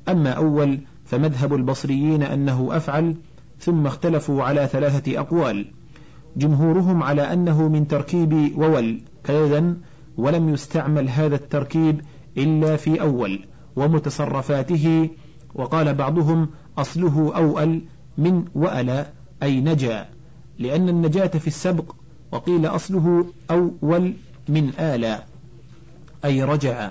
أما 0.08 0.30
أول 0.30 0.80
فمذهب 1.04 1.54
البصريين 1.54 2.22
أنه 2.22 2.68
أفعل 2.76 3.16
ثم 3.60 3.86
اختلفوا 3.86 4.42
على 4.42 4.66
ثلاثة 4.66 5.20
أقوال. 5.20 5.66
جمهورهم 6.36 7.02
على 7.02 7.32
أنه 7.32 7.68
من 7.68 7.88
تركيب 7.88 8.58
وول 8.58 9.00
كيدا 9.24 9.76
ولم 10.16 10.48
يستعمل 10.48 11.08
هذا 11.08 11.36
التركيب 11.36 12.00
إلا 12.36 12.76
في 12.76 13.00
أول 13.00 13.44
ومتصرفاته 13.76 15.10
وقال 15.54 15.94
بعضهم 15.94 16.48
أصله 16.78 17.36
أوأل 17.36 17.82
من 18.18 18.44
وأل 18.54 19.06
أي 19.42 19.60
نجا 19.60 20.08
لأن 20.58 20.88
النجاة 20.88 21.26
في 21.26 21.46
السبق 21.46 21.92
وقيل 22.32 22.66
أصله 22.66 23.26
أول 23.50 24.14
من 24.48 24.72
آل 24.78 25.18
أي 26.24 26.44
رجع 26.44 26.90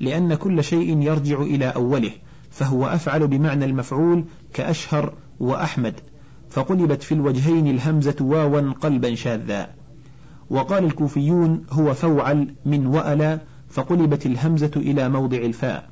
لأن 0.00 0.34
كل 0.34 0.64
شيء 0.64 1.02
يرجع 1.02 1.42
إلى 1.42 1.66
أوله 1.66 2.10
فهو 2.50 2.86
أفعل 2.86 3.26
بمعنى 3.26 3.64
المفعول 3.64 4.24
كأشهر 4.52 5.12
وأحمد. 5.40 6.00
فقلبت 6.50 7.02
في 7.02 7.12
الوجهين 7.14 7.66
الهمزة 7.66 8.16
واوا 8.20 8.72
قلبا 8.72 9.14
شاذا. 9.14 9.70
وقال 10.50 10.84
الكوفيون 10.84 11.64
هو 11.70 11.94
فوعل 11.94 12.54
من 12.66 12.86
وأل 12.86 13.38
فقلبت 13.68 14.26
الهمزة 14.26 14.70
إلى 14.76 15.08
موضع 15.08 15.38
الفاء. 15.38 15.90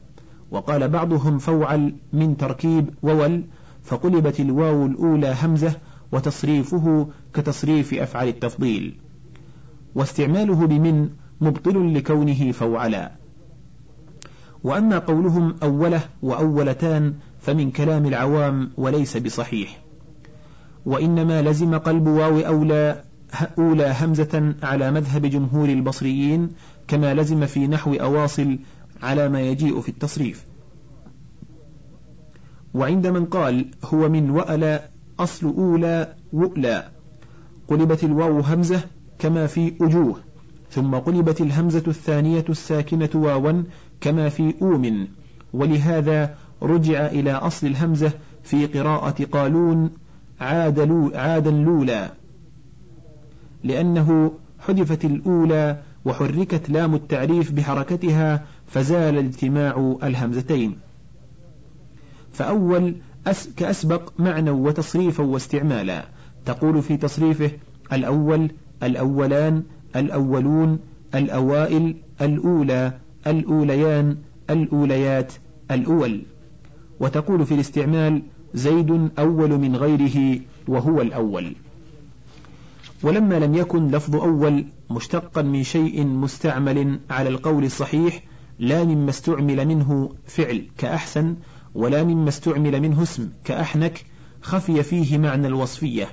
وقال 0.51 0.89
بعضهم 0.89 1.39
فوعل 1.39 1.95
من 2.13 2.37
تركيب 2.37 2.91
وول 3.03 3.45
فقلبت 3.85 4.41
الواو 4.41 4.87
الأولى 4.87 5.35
همزة 5.43 5.75
وتصريفه 6.13 7.09
كتصريف 7.35 7.95
أفعال 7.95 8.29
التفضيل. 8.29 8.97
واستعماله 9.95 10.67
بمن 10.67 11.09
مبطل 11.41 11.95
لكونه 11.95 12.53
فوعلا. 12.53 13.13
وأما 14.65 14.99
قولهم 14.99 15.55
أوله 15.63 16.01
وأولتان 16.23 17.15
فمن 17.41 17.71
كلام 17.71 18.07
العوام 18.07 18.71
وليس 18.77 19.17
بصحيح. 19.17 19.86
وإنما 20.87 21.43
لزم 21.43 21.79
قلب 21.79 22.07
واو 22.07 22.39
أولى 22.39 23.03
أولى 23.59 23.95
همزة 24.01 24.55
على 24.63 24.91
مذهب 24.91 25.27
جمهور 25.27 25.69
البصريين 25.69 26.51
كما 26.89 27.15
لزم 27.15 27.47
في 27.47 27.67
نحو 27.67 27.95
أواصل 27.95 28.59
على 29.03 29.29
ما 29.29 29.41
يجيء 29.41 29.81
في 29.81 29.89
التصريف. 29.89 30.45
وعند 32.75 33.07
من 33.07 33.25
قال 33.25 33.67
هو 33.85 34.09
من 34.09 34.31
وأل 34.31 34.81
أصل 35.19 35.47
أولى 35.47 36.15
وؤلى. 36.33 36.89
قلبت 37.69 38.05
الواو 38.05 38.41
همزة 38.41 38.81
كما 39.19 39.47
في 39.47 39.73
أجوه 39.81 40.17
ثم 40.71 40.95
قلبت 40.95 41.41
الهمزة 41.41 41.83
الثانية 41.87 42.45
الساكنة 42.49 43.11
واوا 43.15 43.63
كما 44.01 44.29
في 44.29 44.55
أوم. 44.63 45.09
ولهذا 45.53 46.35
رجع 46.63 47.07
إلى 47.07 47.33
أصل 47.33 47.67
الهمزة 47.67 48.13
في 48.43 48.67
قراءة 48.67 49.25
قالون 49.25 49.91
عاد 50.41 50.81
لو 50.81 51.13
عادا 51.15 51.51
لولا 51.51 52.11
لأنه 53.65 54.33
حذفت 54.59 55.05
الأولى 55.05 55.79
وحركت 56.05 56.71
لام 56.71 56.95
التعريف 56.95 57.53
بحركتها 57.53 58.45
فزال 58.67 59.19
اجتماع 59.19 59.97
الهمزتين. 60.03 60.79
فأول 62.33 62.95
أس 63.27 63.49
كأسبق 63.57 64.13
معنى 64.19 64.51
وتصريفا 64.51 65.25
واستعمالا. 65.25 66.05
تقول 66.47 66.83
في 66.83 66.97
تصريفه 66.97 67.51
الأول 67.93 68.51
الأولان 68.83 69.63
الأولون 69.97 70.79
الأوائل 71.15 71.97
الأولى 72.21 72.93
الأوليان 73.27 74.17
الأوليات 74.51 75.33
الأول. 75.71 76.23
وتقول 77.01 77.47
في 77.47 77.55
الاستعمال 77.55 78.23
زيد 78.55 79.11
أول 79.19 79.59
من 79.59 79.77
غيره 79.77 80.41
وهو 80.69 81.01
الأول. 81.01 81.55
ولما 83.03 83.39
لم 83.39 83.55
يكن 83.55 83.89
لفظ 83.89 84.17
أول 84.17 84.65
مشتقا 84.91 85.43
من 85.43 85.63
شيء 85.63 86.07
مستعمل 86.07 87.01
على 87.11 87.29
القول 87.29 87.65
الصحيح 87.65 88.23
لا 88.59 88.85
مما 88.85 89.11
استعمل 89.11 89.67
منه 89.67 90.11
فعل 90.27 90.67
كأحسن 90.79 91.37
ولا 91.75 92.05
مما 92.05 92.29
استعمل 92.29 92.81
منه 92.81 93.03
اسم 93.03 93.31
كأحنك 93.45 94.05
خفي 94.43 94.83
فيه 94.83 95.19
معنى 95.19 95.47
الوصفية 95.47 96.09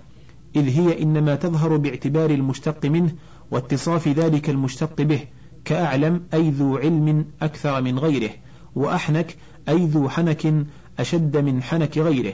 إذ 0.55 0.79
هي 0.79 1.03
إنما 1.03 1.35
تظهر 1.35 1.77
باعتبار 1.77 2.29
المشتق 2.29 2.85
منه 2.85 3.11
واتصاف 3.51 4.07
ذلك 4.07 4.49
المشتق 4.49 5.01
به 5.01 5.19
كأعلم 5.65 6.23
أي 6.33 6.49
ذو 6.49 6.77
علم 6.77 7.25
أكثر 7.41 7.81
من 7.81 7.99
غيره 7.99 8.29
وأحنك 8.75 9.35
أي 9.69 9.85
ذو 9.85 10.09
حنك 10.09 10.65
أشد 10.99 11.37
من 11.37 11.63
حنك 11.63 11.97
غيره 11.97 12.33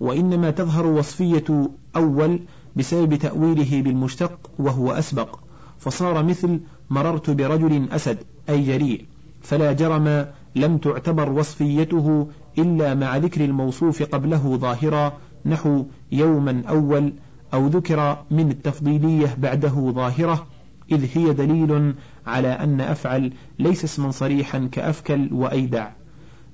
وإنما 0.00 0.50
تظهر 0.50 0.86
وصفية 0.86 1.68
أول 1.96 2.40
بسبب 2.76 3.14
تأويله 3.14 3.82
بالمشتق 3.82 4.50
وهو 4.58 4.92
أسبق 4.92 5.38
فصار 5.78 6.24
مثل 6.24 6.60
مررت 6.90 7.30
برجل 7.30 7.88
أسد 7.92 8.18
أي 8.48 8.62
جريء 8.62 9.04
فلا 9.42 9.72
جرم 9.72 10.26
لم 10.56 10.78
تعتبر 10.78 11.32
وصفيته 11.32 12.28
إلا 12.58 12.94
مع 12.94 13.16
ذكر 13.16 13.44
الموصوف 13.44 14.02
قبله 14.02 14.56
ظاهرا 14.56 15.12
نحو 15.46 15.84
يوما 16.12 16.62
أول 16.68 17.12
أو 17.54 17.66
ذكر 17.66 18.18
من 18.30 18.50
التفضيلية 18.50 19.34
بعده 19.38 19.90
ظاهرة 19.90 20.46
إذ 20.92 21.06
هي 21.14 21.32
دليل 21.32 21.94
على 22.26 22.48
أن 22.48 22.80
أفعل 22.80 23.32
ليس 23.58 23.84
اسما 23.84 24.10
صريحا 24.10 24.68
كأفكل 24.72 25.28
وأيدع. 25.32 25.88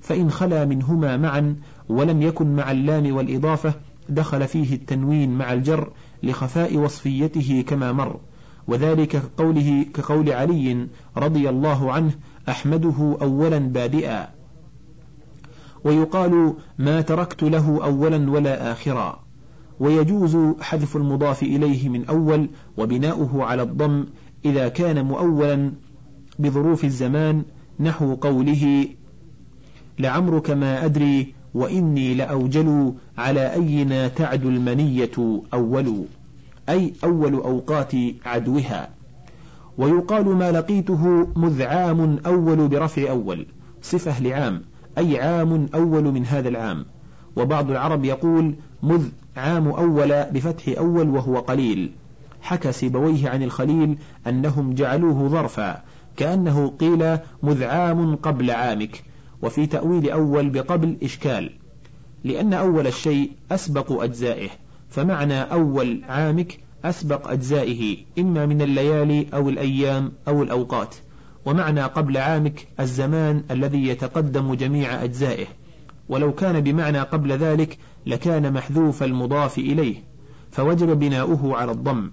فإن 0.05 0.31
خلا 0.31 0.65
منهما 0.65 1.17
معا 1.17 1.55
ولم 1.89 2.21
يكن 2.21 2.55
مع 2.55 2.71
اللام 2.71 3.15
والإضافة 3.15 3.73
دخل 4.09 4.47
فيه 4.47 4.75
التنوين 4.75 5.37
مع 5.37 5.53
الجر 5.53 5.91
لخفاء 6.23 6.77
وصفيته 6.77 7.63
كما 7.67 7.91
مر. 7.91 8.19
وذلك 8.67 9.07
كقوله 9.07 9.85
كقول 9.93 10.31
علي 10.31 10.87
رضي 11.17 11.49
الله 11.49 11.91
عنه 11.91 12.11
أحمده 12.49 13.17
أولا 13.21 13.59
بادئا. 13.59 14.27
ويقال 15.83 16.53
ما 16.77 17.01
تركت 17.01 17.43
له 17.43 17.83
أولا 17.83 18.31
ولا 18.31 18.71
آخرا. 18.71 19.19
ويجوز 19.79 20.37
حذف 20.61 20.95
المضاف 20.95 21.43
إليه 21.43 21.89
من 21.89 22.05
أول 22.05 22.49
وبناؤه 22.77 23.43
على 23.43 23.61
الضم 23.61 24.05
إذا 24.45 24.67
كان 24.67 25.05
مؤولا 25.05 25.71
بظروف 26.39 26.85
الزمان 26.85 27.43
نحو 27.79 28.15
قوله 28.15 28.87
لعمرك 29.99 30.49
ما 30.49 30.85
أدري 30.85 31.33
وإني 31.53 32.13
لأوجل 32.13 32.93
على 33.17 33.53
أينا 33.53 34.07
تعد 34.07 34.45
المنية 34.45 35.41
أول 35.53 36.05
أي 36.69 36.93
أول 37.03 37.33
أوقات 37.33 37.91
عدوها. 38.25 38.89
ويقال 39.77 40.25
ما 40.25 40.51
لقيته 40.51 41.27
مذ 41.35 41.63
عام 41.63 42.19
أول 42.25 42.67
برفع 42.67 43.09
أول 43.09 43.45
صفة 43.81 44.21
لعام 44.21 44.61
أي 44.97 45.21
عام 45.21 45.67
أول 45.75 46.03
من 46.03 46.25
هذا 46.25 46.49
العام. 46.49 46.85
وبعض 47.35 47.71
العرب 47.71 48.05
يقول 48.05 48.55
مذ 48.83 49.07
عام 49.37 49.67
أول 49.67 50.23
بفتح 50.23 50.77
أول 50.77 51.09
وهو 51.09 51.39
قليل. 51.39 51.91
حكى 52.41 52.71
سيبويه 52.71 53.29
عن 53.29 53.43
الخليل 53.43 53.97
أنهم 54.27 54.73
جعلوه 54.73 55.27
ظرفا 55.27 55.81
كأنه 56.17 56.67
قيل 56.67 57.17
مذ 57.43 57.63
عام 57.63 58.15
قبل 58.15 58.51
عامك. 58.51 59.03
وفي 59.41 59.67
تأويل 59.67 60.09
أول 60.09 60.49
بقبل 60.49 60.97
إشكال 61.03 61.51
لأن 62.23 62.53
أول 62.53 62.87
الشيء 62.87 63.31
أسبق 63.51 64.03
أجزائه 64.03 64.49
فمعنى 64.89 65.41
أول 65.41 66.01
عامك 66.09 66.59
أسبق 66.85 67.31
أجزائه 67.31 67.97
إما 68.19 68.45
من 68.45 68.61
الليالي 68.61 69.27
أو 69.33 69.49
الأيام 69.49 70.11
أو 70.27 70.43
الأوقات 70.43 70.95
ومعنى 71.45 71.81
قبل 71.81 72.17
عامك 72.17 72.67
الزمان 72.79 73.43
الذي 73.51 73.87
يتقدم 73.87 74.53
جميع 74.53 75.03
أجزائه. 75.03 75.45
ولو 76.09 76.33
كان 76.33 76.61
بمعنى 76.61 76.99
قبل 76.99 77.31
ذلك 77.31 77.77
لكان 78.05 78.53
محذوف 78.53 79.03
المضاف 79.03 79.57
إليه 79.57 79.95
فوجب 80.51 80.99
بناؤه 80.99 81.57
على 81.57 81.71
الضم. 81.71 82.11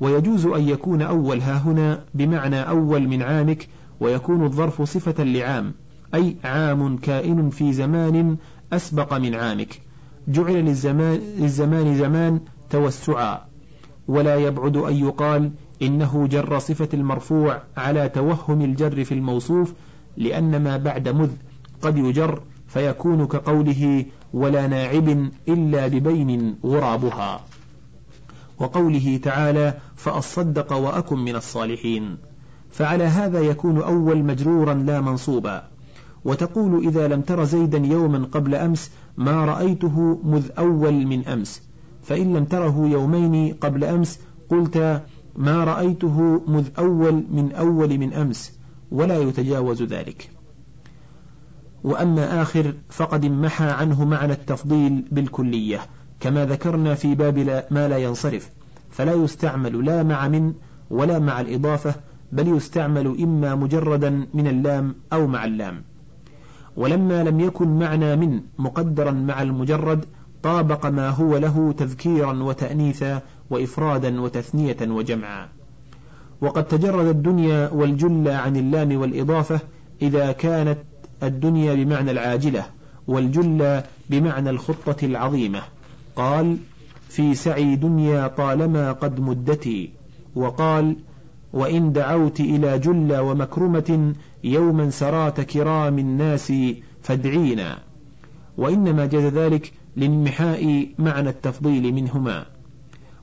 ويجوز 0.00 0.46
أن 0.46 0.68
يكون 0.68 1.02
أول 1.02 1.40
ها 1.40 1.58
هنا 1.58 2.04
بمعنى 2.14 2.68
أول 2.68 3.08
من 3.08 3.22
عامك 3.22 3.68
ويكون 4.00 4.44
الظرف 4.44 4.82
صفة 4.82 5.24
لعام. 5.24 5.74
أي 6.14 6.36
عام 6.44 6.96
كائن 6.96 7.50
في 7.50 7.72
زمان 7.72 8.36
أسبق 8.72 9.14
من 9.14 9.34
عامك. 9.34 9.80
جعل 10.28 10.54
للزمان, 10.54 11.20
للزمان 11.38 11.96
زمان 11.98 12.40
توسعا. 12.70 13.40
ولا 14.08 14.36
يبعد 14.36 14.76
أن 14.76 14.96
يقال 14.96 15.50
إنه 15.82 16.26
جر 16.26 16.58
صفة 16.58 16.88
المرفوع 16.94 17.62
على 17.76 18.08
توهم 18.08 18.60
الجر 18.62 19.04
في 19.04 19.14
الموصوف 19.14 19.72
لأن 20.16 20.62
ما 20.62 20.76
بعد 20.76 21.08
مذ 21.08 21.30
قد 21.82 21.96
يجر 21.96 22.42
فيكون 22.68 23.26
كقوله 23.26 24.04
ولا 24.32 24.66
ناعب 24.66 25.30
إلا 25.48 25.86
ببين 25.86 26.56
غرابها. 26.64 27.40
وقوله 28.58 29.20
تعالى 29.22 29.74
فأصدق 29.96 30.72
وأكن 30.72 31.18
من 31.18 31.36
الصالحين. 31.36 32.16
فعلى 32.70 33.04
هذا 33.04 33.40
يكون 33.40 33.82
أول 33.82 34.24
مجرورا 34.24 34.74
لا 34.74 35.00
منصوبا. 35.00 35.69
وتقول 36.24 36.86
إذا 36.86 37.08
لم 37.08 37.20
تر 37.20 37.44
زيدا 37.44 37.78
يوما 37.78 38.18
قبل 38.32 38.54
أمس 38.54 38.90
ما 39.16 39.44
رأيته 39.44 40.20
مذ 40.24 40.48
أول 40.58 41.06
من 41.06 41.28
أمس. 41.28 41.62
فإن 42.02 42.36
لم 42.36 42.44
تره 42.44 42.88
يومين 42.88 43.54
قبل 43.54 43.84
أمس 43.84 44.20
قلت 44.48 45.02
ما 45.36 45.64
رأيته 45.64 46.42
مذ 46.46 46.68
أول 46.78 47.24
من 47.30 47.52
أول 47.52 47.98
من 47.98 48.12
أمس 48.12 48.52
ولا 48.90 49.18
يتجاوز 49.18 49.82
ذلك. 49.82 50.30
وأما 51.84 52.42
آخر 52.42 52.74
فقد 52.88 53.24
امحى 53.24 53.70
عنه 53.70 54.04
معنى 54.04 54.32
التفضيل 54.32 55.04
بالكلية 55.12 55.80
كما 56.20 56.46
ذكرنا 56.46 56.94
في 56.94 57.14
باب 57.14 57.64
ما 57.70 57.88
لا 57.88 57.98
ينصرف. 57.98 58.50
فلا 58.90 59.12
يستعمل 59.12 59.84
لا 59.84 60.02
مع 60.02 60.28
من 60.28 60.52
ولا 60.90 61.18
مع 61.18 61.40
الإضافة 61.40 61.94
بل 62.32 62.56
يستعمل 62.56 63.06
إما 63.22 63.54
مجردا 63.54 64.26
من 64.34 64.46
اللام 64.46 64.94
أو 65.12 65.26
مع 65.26 65.44
اللام. 65.44 65.82
ولما 66.80 67.22
لم 67.22 67.40
يكن 67.40 67.78
معنى 67.78 68.16
من 68.16 68.40
مقدرا 68.58 69.10
مع 69.10 69.42
المجرد 69.42 70.04
طابق 70.42 70.86
ما 70.86 71.08
هو 71.08 71.36
له 71.36 71.74
تذكيرا 71.78 72.42
وتأنيثا 72.42 73.22
وإفرادا 73.50 74.20
وتثنية 74.20 74.76
وجمعا. 74.82 75.48
وقد 76.40 76.64
تجرد 76.64 77.06
الدنيا 77.06 77.70
والجل 77.72 78.28
عن 78.28 78.56
اللام 78.56 79.00
والإضافة 79.00 79.60
إذا 80.02 80.32
كانت 80.32 80.78
الدنيا 81.22 81.74
بمعنى 81.74 82.10
العاجلة 82.10 82.66
والجل 83.08 83.80
بمعنى 84.10 84.50
الخطة 84.50 85.06
العظيمة. 85.06 85.62
قال 86.16 86.56
في 87.08 87.34
سعي 87.34 87.76
دنيا 87.76 88.26
طالما 88.26 88.92
قد 88.92 89.20
مدتي 89.20 89.90
وقال 90.34 90.96
وإن 91.52 91.92
دعوت 91.92 92.40
إلى 92.40 92.78
جل 92.78 93.16
ومكرمة 93.16 94.14
يوما 94.44 94.90
سرات 94.90 95.40
كرام 95.40 95.98
الناس 95.98 96.52
فادعينا. 97.02 97.78
وإنما 98.58 99.06
جاز 99.06 99.24
ذلك 99.24 99.72
لانمحاء 99.96 100.86
معنى 100.98 101.28
التفضيل 101.28 101.92
منهما. 101.94 102.46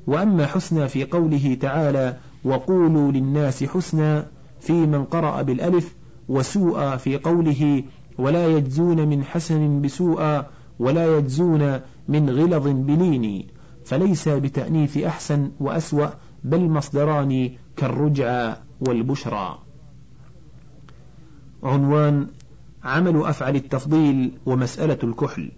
وأما 0.07 0.45
حسنى 0.45 0.87
في 0.87 1.03
قوله 1.03 1.57
تعالى 1.61 2.17
وقولوا 2.43 3.11
للناس 3.11 3.63
حسنا 3.63 4.27
في 4.59 4.73
من 4.73 5.03
قرأ 5.03 5.41
بالألف 5.41 5.95
وسوء 6.29 6.95
في 6.95 7.17
قوله 7.17 7.83
ولا 8.17 8.47
يجزون 8.47 9.07
من 9.07 9.23
حسن 9.23 9.81
بسوء 9.81 10.43
ولا 10.79 11.17
يجزون 11.17 11.79
من 12.07 12.29
غلظ 12.29 12.67
بلين. 12.67 13.47
فليس 13.85 14.29
بتأنيث 14.29 14.97
أحسن 14.97 15.51
وأسوأ 15.59 16.07
بل 16.49 16.69
مصدران 16.69 17.51
كالرجعى 17.75 18.55
والبشرى. 18.87 19.59
عنوان 21.63 22.27
عمل 22.83 23.25
أفعل 23.25 23.55
التفضيل 23.55 24.31
ومسألة 24.45 24.99
الكحل. 25.03 25.51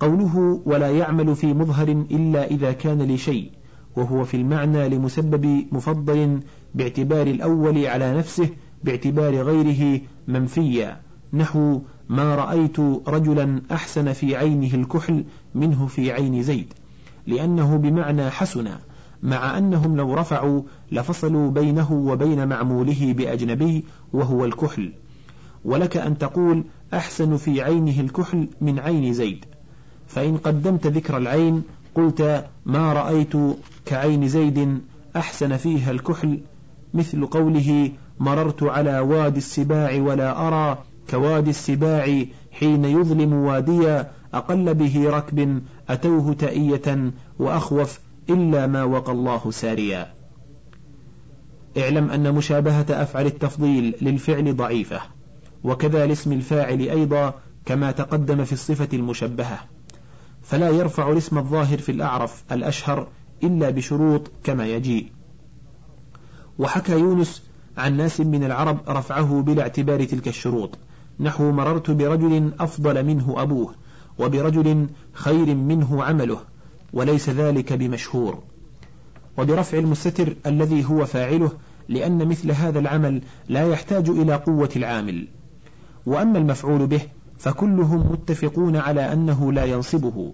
قوله 0.00 0.62
ولا 0.66 0.90
يعمل 0.90 1.36
في 1.36 1.54
مظهر 1.54 1.88
إلا 1.88 2.44
إذا 2.44 2.72
كان 2.72 3.02
لشيء 3.02 3.50
وهو 3.96 4.24
في 4.24 4.36
المعنى 4.36 4.88
لمسبب 4.88 5.66
مفضل 5.72 6.40
باعتبار 6.74 7.26
الأول 7.26 7.86
على 7.86 8.18
نفسه 8.18 8.48
باعتبار 8.84 9.34
غيره 9.42 10.00
منفيا 10.28 11.00
نحو 11.32 11.80
ما 12.08 12.34
رأيت 12.34 12.80
رجلا 13.08 13.62
أحسن 13.72 14.12
في 14.12 14.36
عينه 14.36 14.74
الكحل 14.74 15.24
منه 15.54 15.86
في 15.86 16.12
عين 16.12 16.42
زيد 16.42 16.72
لأنه 17.26 17.76
بمعنى 17.76 18.30
حسن 18.30 18.68
مع 19.22 19.58
أنهم 19.58 19.96
لو 19.96 20.14
رفعوا 20.14 20.62
لفصلوا 20.92 21.50
بينه 21.50 21.92
وبين 21.92 22.48
معموله 22.48 23.14
بأجنبي 23.16 23.84
وهو 24.12 24.44
الكحل. 24.44 24.92
ولك 25.64 25.96
أن 25.96 26.18
تقول 26.18 26.64
أحسن 26.94 27.36
في 27.36 27.62
عينه 27.62 28.00
الكحل 28.00 28.48
من 28.60 28.78
عين 28.78 29.12
زيد. 29.12 29.44
فإن 30.06 30.36
قدمت 30.36 30.86
ذكر 30.86 31.16
العين 31.16 31.62
قلت 31.94 32.44
ما 32.66 32.92
رأيت 32.92 33.32
كعين 33.86 34.28
زيد 34.28 34.80
أحسن 35.16 35.56
فيها 35.56 35.90
الكحل 35.90 36.40
مثل 36.94 37.26
قوله 37.26 37.90
مررت 38.20 38.62
على 38.62 39.00
وادي 39.00 39.38
السباع 39.38 40.00
ولا 40.00 40.48
أرى 40.48 40.78
كوادي 41.10 41.50
السباع 41.50 42.24
حين 42.52 42.84
يظلم 42.84 43.32
واديا 43.32 44.10
أقل 44.34 44.74
به 44.74 45.10
ركب 45.10 45.62
أتوه 45.88 46.32
تأية 46.32 47.12
وأخوف 47.38 48.00
إلا 48.30 48.66
ما 48.66 48.84
وقى 48.84 49.12
الله 49.12 49.50
ساريا. 49.50 50.14
اعلم 51.78 52.10
أن 52.10 52.34
مشابهة 52.34 52.86
أفعل 52.90 53.26
التفضيل 53.26 53.94
للفعل 54.00 54.56
ضعيفة 54.56 55.00
وكذا 55.64 56.06
لاسم 56.06 56.32
الفاعل 56.32 56.80
أيضا 56.80 57.34
كما 57.64 57.90
تقدم 57.90 58.44
في 58.44 58.52
الصفة 58.52 58.88
المشبهة. 58.92 59.58
فلا 60.42 60.70
يرفع 60.70 61.12
الاسم 61.12 61.38
الظاهر 61.38 61.78
في 61.78 61.92
الأعرف 61.92 62.44
الأشهر 62.52 63.08
إلا 63.42 63.70
بشروط 63.70 64.30
كما 64.44 64.66
يجيء. 64.66 65.06
وحكى 66.58 66.92
يونس 66.92 67.42
عن 67.78 67.96
ناس 67.96 68.20
من 68.20 68.44
العرب 68.44 68.78
رفعه 68.88 69.42
بلا 69.42 69.62
اعتبار 69.62 70.04
تلك 70.04 70.28
الشروط 70.28 70.78
نحو 71.20 71.52
مررت 71.52 71.90
برجل 71.90 72.52
أفضل 72.60 73.04
منه 73.04 73.34
أبوه 73.42 73.74
وبرجل 74.18 74.86
خير 75.12 75.54
منه 75.54 76.04
عمله. 76.04 76.38
وليس 76.92 77.30
ذلك 77.30 77.72
بمشهور. 77.72 78.42
وبرفع 79.38 79.78
المستتر 79.78 80.36
الذي 80.46 80.84
هو 80.84 81.04
فاعله 81.04 81.52
لأن 81.88 82.28
مثل 82.28 82.50
هذا 82.52 82.78
العمل 82.78 83.22
لا 83.48 83.68
يحتاج 83.68 84.08
إلى 84.08 84.34
قوة 84.34 84.70
العامل. 84.76 85.28
وأما 86.06 86.38
المفعول 86.38 86.86
به 86.86 87.00
فكلهم 87.38 88.12
متفقون 88.12 88.76
على 88.76 89.12
أنه 89.12 89.52
لا 89.52 89.64
ينصبه. 89.64 90.32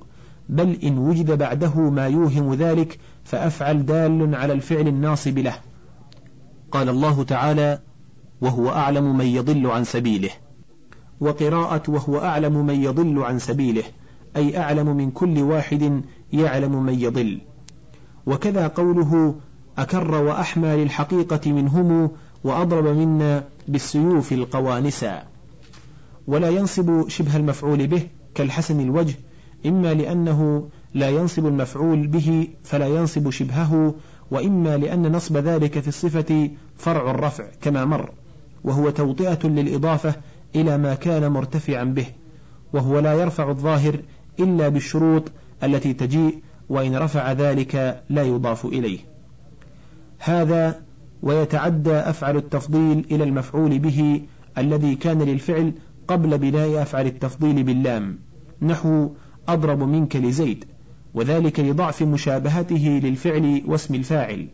بل 0.48 0.78
إن 0.84 0.98
وجد 0.98 1.30
بعده 1.30 1.90
ما 1.90 2.06
يوهم 2.06 2.54
ذلك 2.54 2.98
فأفعل 3.24 3.86
دال 3.86 4.34
على 4.34 4.52
الفعل 4.52 4.88
الناصب 4.88 5.38
له. 5.38 5.54
قال 6.72 6.88
الله 6.88 7.24
تعالى 7.24 7.78
وهو 8.40 8.68
أعلم 8.68 9.16
من 9.16 9.26
يضل 9.26 9.66
عن 9.66 9.84
سبيله 9.84 10.30
وقراءة 11.20 11.82
وهو 11.90 12.18
أعلم 12.18 12.66
من 12.66 12.82
يضل 12.82 13.22
عن 13.22 13.38
سبيله 13.38 13.82
أي 14.36 14.58
أعلم 14.58 14.96
من 14.96 15.10
كل 15.10 15.38
واحد 15.38 16.02
يعلم 16.32 16.82
من 16.82 17.00
يضل. 17.00 17.40
وكذا 18.26 18.66
قوله 18.66 19.34
أكر 19.78 20.14
وأحمى 20.14 20.76
للحقيقة 20.76 21.52
منهم 21.52 22.10
وأضرب 22.44 22.86
منا 22.86 23.44
بالسيوف 23.68 24.32
القوانسا 24.32 25.22
ولا 26.26 26.48
ينصب 26.48 27.08
شبه 27.08 27.36
المفعول 27.36 27.86
به 27.86 28.06
كالحسن 28.34 28.80
الوجه 28.80 29.14
إما 29.66 29.94
لأنه 29.94 30.68
لا 30.94 31.08
ينصب 31.08 31.46
المفعول 31.46 32.06
به 32.06 32.48
فلا 32.64 32.86
ينصب 32.86 33.30
شبهه 33.30 33.94
وإما 34.30 34.76
لأن 34.76 35.12
نصب 35.12 35.36
ذلك 35.36 35.78
في 35.78 35.88
الصفة 35.88 36.50
فرع 36.76 37.10
الرفع 37.10 37.44
كما 37.60 37.84
مر 37.84 38.10
وهو 38.64 38.90
توطئة 38.90 39.48
للإضافة 39.48 40.14
إلى 40.56 40.78
ما 40.78 40.94
كان 40.94 41.32
مرتفعا 41.32 41.84
به 41.84 42.06
وهو 42.72 42.98
لا 42.98 43.14
يرفع 43.14 43.50
الظاهر 43.50 44.00
إلا 44.40 44.68
بالشروط 44.68 45.22
التي 45.64 45.92
تجيء 45.92 46.42
وإن 46.68 46.96
رفع 46.96 47.32
ذلك 47.32 48.02
لا 48.10 48.22
يضاف 48.22 48.64
إليه. 48.66 48.98
هذا 50.18 50.80
ويتعدى 51.22 51.92
أفعل 51.92 52.36
التفضيل 52.36 53.06
إلى 53.10 53.24
المفعول 53.24 53.78
به 53.78 54.22
الذي 54.58 54.94
كان 54.94 55.22
للفعل 55.22 55.72
قبل 56.08 56.38
بناء 56.38 56.82
أفعل 56.82 57.06
التفضيل 57.06 57.62
باللام 57.62 58.18
نحو 58.62 59.10
أضرب 59.48 59.82
منك 59.82 60.16
لزيد 60.16 60.64
وذلك 61.14 61.60
لضعف 61.60 62.02
مشابهته 62.02 63.00
للفعل 63.02 63.62
واسم 63.66 63.94
الفاعل. 63.94 64.46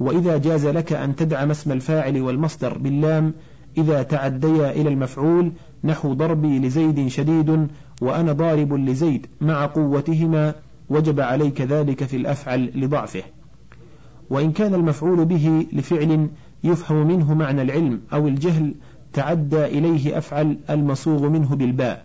وإذا 0.00 0.38
جاز 0.38 0.66
لك 0.66 0.92
أن 0.92 1.16
تدعم 1.16 1.50
اسم 1.50 1.72
الفاعل 1.72 2.20
والمصدر 2.20 2.78
باللام 2.78 3.32
إذا 3.78 4.02
تعديا 4.02 4.70
إلى 4.70 4.88
المفعول 4.88 5.52
نحو 5.86 6.12
ضربي 6.12 6.58
لزيد 6.58 7.08
شديد 7.08 7.68
وأنا 8.02 8.32
ضارب 8.32 8.74
لزيد 8.74 9.26
مع 9.40 9.66
قوتهما 9.66 10.54
وجب 10.88 11.20
عليك 11.20 11.60
ذلك 11.60 12.04
في 12.04 12.16
الأفعل 12.16 12.70
لضعفه. 12.74 13.22
وإن 14.30 14.52
كان 14.52 14.74
المفعول 14.74 15.24
به 15.24 15.66
لفعل 15.72 16.28
يفهم 16.64 17.06
منه 17.06 17.34
معنى 17.34 17.62
العلم 17.62 18.00
أو 18.12 18.28
الجهل 18.28 18.74
تعدى 19.12 19.64
إليه 19.64 20.18
أفعل 20.18 20.58
المصوغ 20.70 21.28
منه 21.28 21.56
بالباء. 21.56 22.04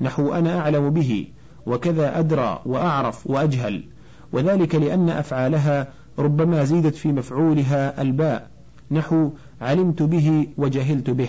نحو 0.00 0.32
أنا 0.32 0.58
أعلم 0.58 0.90
به 0.90 1.26
وكذا 1.66 2.18
أدرى 2.18 2.62
وأعرف 2.66 3.26
وأجهل. 3.26 3.84
وذلك 4.32 4.74
لأن 4.74 5.08
أفعالها 5.08 5.88
ربما 6.18 6.64
زيدت 6.64 6.94
في 6.94 7.12
مفعولها 7.12 8.02
الباء. 8.02 8.50
نحو 8.90 9.30
علمت 9.60 10.02
به 10.02 10.46
وجهلت 10.58 11.10
به. 11.10 11.28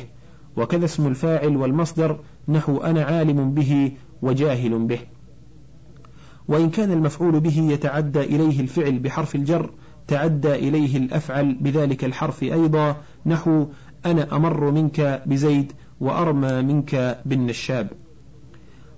وكذا 0.57 0.85
اسم 0.85 1.07
الفاعل 1.07 1.57
والمصدر 1.57 2.19
نحو 2.47 2.77
أنا 2.77 3.03
عالم 3.03 3.53
به 3.53 3.91
وجاهل 4.21 4.79
به. 4.79 4.99
وإن 6.47 6.69
كان 6.69 6.91
المفعول 6.91 7.39
به 7.39 7.57
يتعدى 7.71 8.21
إليه 8.21 8.59
الفعل 8.59 8.99
بحرف 8.99 9.35
الجر 9.35 9.69
تعدى 10.07 10.55
إليه 10.55 10.97
الأفعل 10.97 11.53
بذلك 11.61 12.05
الحرف 12.05 12.43
أيضا 12.43 12.95
نحو 13.25 13.65
أنا 14.05 14.35
أمر 14.35 14.71
منك 14.71 15.23
بزيد 15.25 15.71
وأرمى 15.99 16.61
منك 16.61 17.21
بالنشاب. 17.25 17.87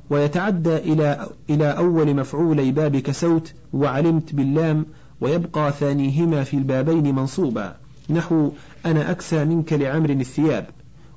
ويتعدى 0.09 0.77
إلى 0.77 1.29
إلى 1.49 1.65
أول 1.65 2.15
مفعولي 2.15 2.71
باب 2.71 2.97
كسوت 2.97 3.53
وعلمت 3.73 4.35
باللام 4.35 4.85
ويبقى 5.21 5.71
ثانيهما 5.71 6.43
في 6.43 6.57
البابين 6.57 7.15
منصوبا 7.15 7.75
نحو 8.09 8.51
أنا 8.85 9.11
أكسى 9.11 9.45
منك 9.45 9.73
لعمر 9.73 10.09
الثياب. 10.09 10.65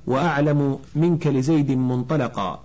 وأعلم 0.09 0.79
منك 0.95 1.27
لزيد 1.27 1.71
منطلقا. 1.71 2.63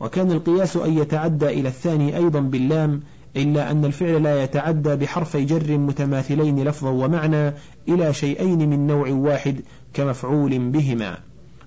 وكان 0.00 0.32
القياس 0.32 0.76
أن 0.76 0.98
يتعدى 0.98 1.46
إلى 1.48 1.68
الثاني 1.68 2.16
أيضا 2.16 2.40
باللام 2.40 3.00
إلا 3.36 3.70
أن 3.70 3.84
الفعل 3.84 4.22
لا 4.22 4.42
يتعدى 4.42 4.96
بحرفي 4.96 5.44
جر 5.44 5.78
متماثلين 5.78 6.64
لفظا 6.64 6.90
ومعنى 6.90 7.52
إلى 7.88 8.12
شيئين 8.12 8.70
من 8.70 8.86
نوع 8.86 9.10
واحد 9.10 9.60
كمفعول 9.94 10.58
بهما 10.58 11.18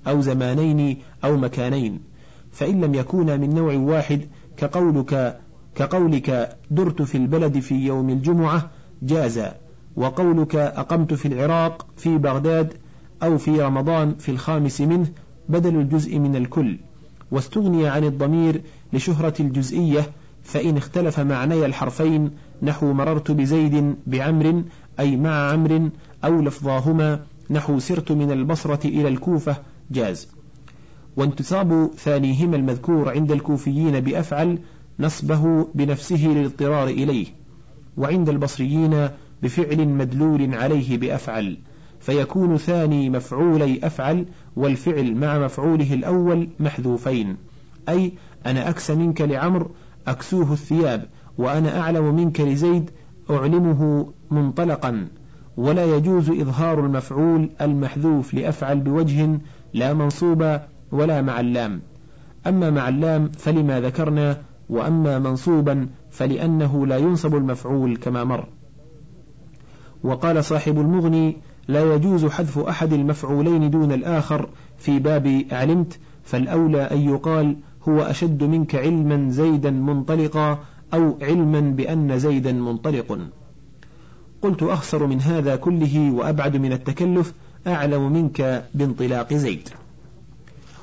أو 0.08 0.22
زمانين 0.22 0.98
أو 1.24 1.38
مكانين. 1.38 2.00
فإن 2.52 2.82
لم 2.82 2.96
يكونا 2.96 3.38
من 3.38 3.56
نوع 3.56 3.74
واحد 3.74 4.28
كقولك 4.58 5.40
كقولك 5.76 6.58
درت 6.72 7.02
في 7.02 7.18
البلد 7.18 7.60
في 7.60 7.76
يوم 7.76 8.10
الجمعة 8.10 8.70
جاز 9.02 9.42
وقولك 9.96 10.56
أقمت 10.56 11.14
في 11.14 11.28
العراق 11.28 11.86
في 11.98 12.18
بغداد 12.18 12.74
أو 13.24 13.38
في 13.38 13.62
رمضان 13.62 14.16
في 14.20 14.32
الخامس 14.32 14.82
منه 14.82 15.08
بدل 15.50 15.76
الجزء 15.76 16.20
من 16.20 16.36
الكل 16.36 16.78
واستغني 17.32 17.88
عن 17.88 18.04
الضمير 18.04 18.62
لشهرة 18.94 19.34
الجزئية 19.40 20.06
فإن 20.44 20.78
اختلف 20.78 21.20
معني 21.20 21.66
الحرفين 21.66 22.32
نحو 22.62 22.94
مررت 22.94 23.32
بزيد 23.32 23.96
بعمر 24.08 24.64
أي 25.00 25.18
مع 25.18 25.52
عمر 25.52 25.90
أو 26.24 26.42
لفظاهما 26.42 27.20
نحو 27.50 27.80
سرت 27.80 28.12
من 28.12 28.32
البصرة 28.32 28.88
إلى 28.88 29.08
الكوفة 29.08 29.56
جاز. 29.92 30.28
وانتصاب 31.18 31.90
ثانيهما 31.98 32.56
المذكور 32.56 33.10
عند 33.10 33.32
الكوفيين 33.32 34.00
بأفعل 34.00 34.60
نصبه 35.00 35.68
بنفسه 35.76 36.28
للاضطرار 36.28 36.88
إليه 36.88 37.26
وعند 37.98 38.30
البصريين 38.30 39.10
بفعل 39.44 39.88
مدلول 39.88 40.56
عليه 40.56 40.98
بأفعل. 40.98 41.58
فيكون 42.02 42.58
ثاني 42.58 43.10
مفعولي 43.10 43.80
أفعل 43.84 44.26
والفعل 44.56 45.16
مع 45.16 45.40
مفعوله 45.40 45.94
الأول 45.94 46.48
محذوفين. 46.60 47.38
أي 47.90 48.14
أنا 48.46 48.70
أكس 48.70 48.92
منك 48.92 49.22
لعمر 49.22 49.70
أكسوه 50.08 50.54
الثياب 50.54 51.06
وأنا 51.38 51.80
أعلم 51.80 52.16
منك 52.16 52.42
لزيد 52.42 52.90
أعلمه 53.30 54.08
منطلقا. 54.32 55.08
ولا 55.58 55.86
يجوز 55.96 56.30
إظهار 56.30 56.86
المفعول 56.86 57.50
المحذوف 57.62 58.34
لأفعل 58.34 58.80
بوجه 58.80 59.40
لا 59.74 59.94
منصوبا 59.94 60.68
ولا 60.92 61.22
مع 61.22 61.40
اللام. 61.40 61.82
أما 62.48 62.70
مع 62.70 62.90
اللام 62.90 63.32
فلما 63.38 63.82
ذكرنا 63.82 64.42
وأما 64.70 65.20
منصوبا 65.20 65.88
فلأنه 66.12 66.88
لا 66.88 66.98
ينصب 66.98 67.36
المفعول 67.36 67.98
كما 67.98 68.24
مر. 68.24 68.48
وقال 70.04 70.46
صاحب 70.46 70.80
المغني 70.80 71.38
لا 71.68 71.96
يجوز 71.96 72.26
حذف 72.26 72.60
أحد 72.60 72.94
المفعولين 72.94 73.70
دون 73.70 73.92
الآخر 73.92 74.50
في 74.78 75.00
باب 75.00 75.46
علمت 75.52 76.00
فالأولى 76.24 76.82
أن 76.82 77.02
يقال 77.02 77.56
هو 77.90 78.02
أشد 78.02 78.44
منك 78.44 78.76
علما 78.76 79.32
زيدا 79.32 79.72
منطلقا 79.72 80.60
أو 80.94 81.18
علما 81.22 81.60
بأن 81.60 82.20
زيدا 82.20 82.52
منطلق. 82.52 83.20
قلت 84.42 84.64
أخسر 84.64 85.08
من 85.08 85.22
هذا 85.22 85.56
كله 85.56 86.12
وأبعد 86.12 86.58
من 86.58 86.74
التكلف 86.74 87.34
أعلم 87.68 88.14
منك 88.14 88.66
بانطلاق 88.74 89.34
زيد. 89.34 89.70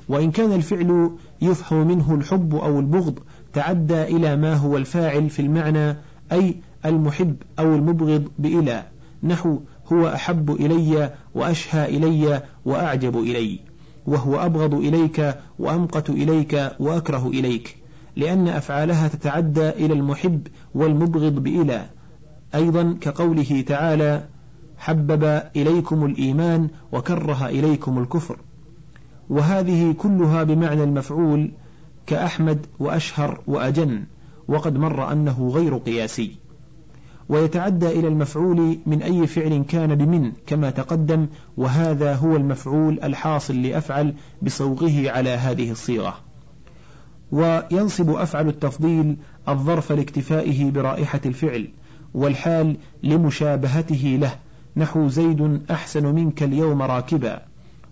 وإن 0.08 0.30
كان 0.30 0.52
الفعل 0.52 1.10
يفهم 1.42 1.88
منه 1.88 2.14
الحب 2.14 2.54
أو 2.54 2.80
البغض 2.80 3.18
تعدى 3.52 4.02
إلى 4.02 4.36
ما 4.36 4.54
هو 4.54 4.76
الفاعل 4.76 5.30
في 5.30 5.42
المعنى 5.42 5.96
أي 6.32 6.56
المحب 6.86 7.36
أو 7.58 7.74
المبغض 7.74 8.28
بإلى 8.38 8.84
نحو 9.22 9.58
هو 9.92 10.08
أحب 10.08 10.50
إلي 10.50 11.12
وأشهى 11.34 11.96
إلي 11.96 12.42
وأعجب 12.64 13.18
إلي 13.18 13.58
وهو 14.06 14.36
أبغض 14.36 14.74
إليك 14.74 15.34
وأمقت 15.58 16.10
إليك 16.10 16.70
وأكره 16.80 17.28
إليك 17.28 17.76
لأن 18.16 18.48
أفعالها 18.48 19.08
تتعدى 19.08 19.68
إلى 19.68 19.94
المحب 19.94 20.46
والمبغض 20.74 21.34
بإلى. 21.34 21.86
أيضا 22.54 22.96
كقوله 23.00 23.64
تعالى 23.66 24.24
حبب 24.78 25.42
إليكم 25.56 26.04
الإيمان 26.04 26.68
وكره 26.92 27.46
إليكم 27.46 27.98
الكفر 27.98 28.36
وهذه 29.30 29.92
كلها 29.92 30.42
بمعنى 30.42 30.84
المفعول 30.84 31.50
كأحمد 32.06 32.66
وأشهر 32.78 33.40
وأجن 33.46 34.04
وقد 34.48 34.78
مر 34.78 35.12
أنه 35.12 35.48
غير 35.48 35.76
قياسي. 35.76 36.36
ويتعدى 37.28 37.86
إلى 37.86 38.08
المفعول 38.08 38.78
من 38.86 39.02
أي 39.02 39.26
فعل 39.26 39.64
كان 39.68 39.94
بمن 39.94 40.32
كما 40.46 40.70
تقدم 40.70 41.26
وهذا 41.56 42.14
هو 42.14 42.36
المفعول 42.36 43.00
الحاصل 43.02 43.62
لأفعل 43.62 44.14
بصوغه 44.42 45.10
على 45.10 45.30
هذه 45.30 45.70
الصيغة. 45.70 46.14
وينصب 47.32 48.10
أفعل 48.10 48.48
التفضيل 48.48 49.16
الظرف 49.48 49.92
لاكتفائه 49.92 50.70
برائحة 50.70 51.20
الفعل 51.26 51.68
والحال 52.14 52.76
لمشابهته 53.02 54.18
له 54.20 54.32
نحو 54.76 55.08
زيد 55.08 55.62
أحسن 55.70 56.06
منك 56.06 56.42
اليوم 56.42 56.82
راكبا 56.82 57.42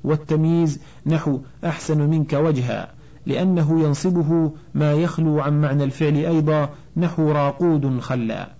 والتمييز 0.04 0.80
نحو 1.06 1.40
أحسن 1.64 2.10
منك 2.10 2.32
وجها 2.32 2.92
لأنه 3.26 3.80
ينصبه 3.84 4.52
ما 4.74 4.92
يخلو 4.92 5.40
عن 5.40 5.60
معنى 5.60 5.84
الفعل 5.84 6.16
أيضا 6.16 6.68
نحو 6.96 7.32
راقود 7.32 8.00
خلا. 8.00 8.55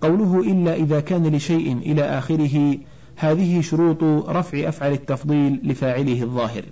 قوله 0.00 0.40
إلا 0.40 0.74
إذا 0.74 1.00
كان 1.00 1.26
لشيء 1.26 1.76
إلى 1.76 2.02
آخره 2.02 2.78
هذه 3.16 3.60
شروط 3.60 4.02
رفع 4.28 4.68
أفعل 4.68 4.92
التفضيل 4.92 5.60
لفاعله 5.64 6.22
الظاهر. 6.22 6.64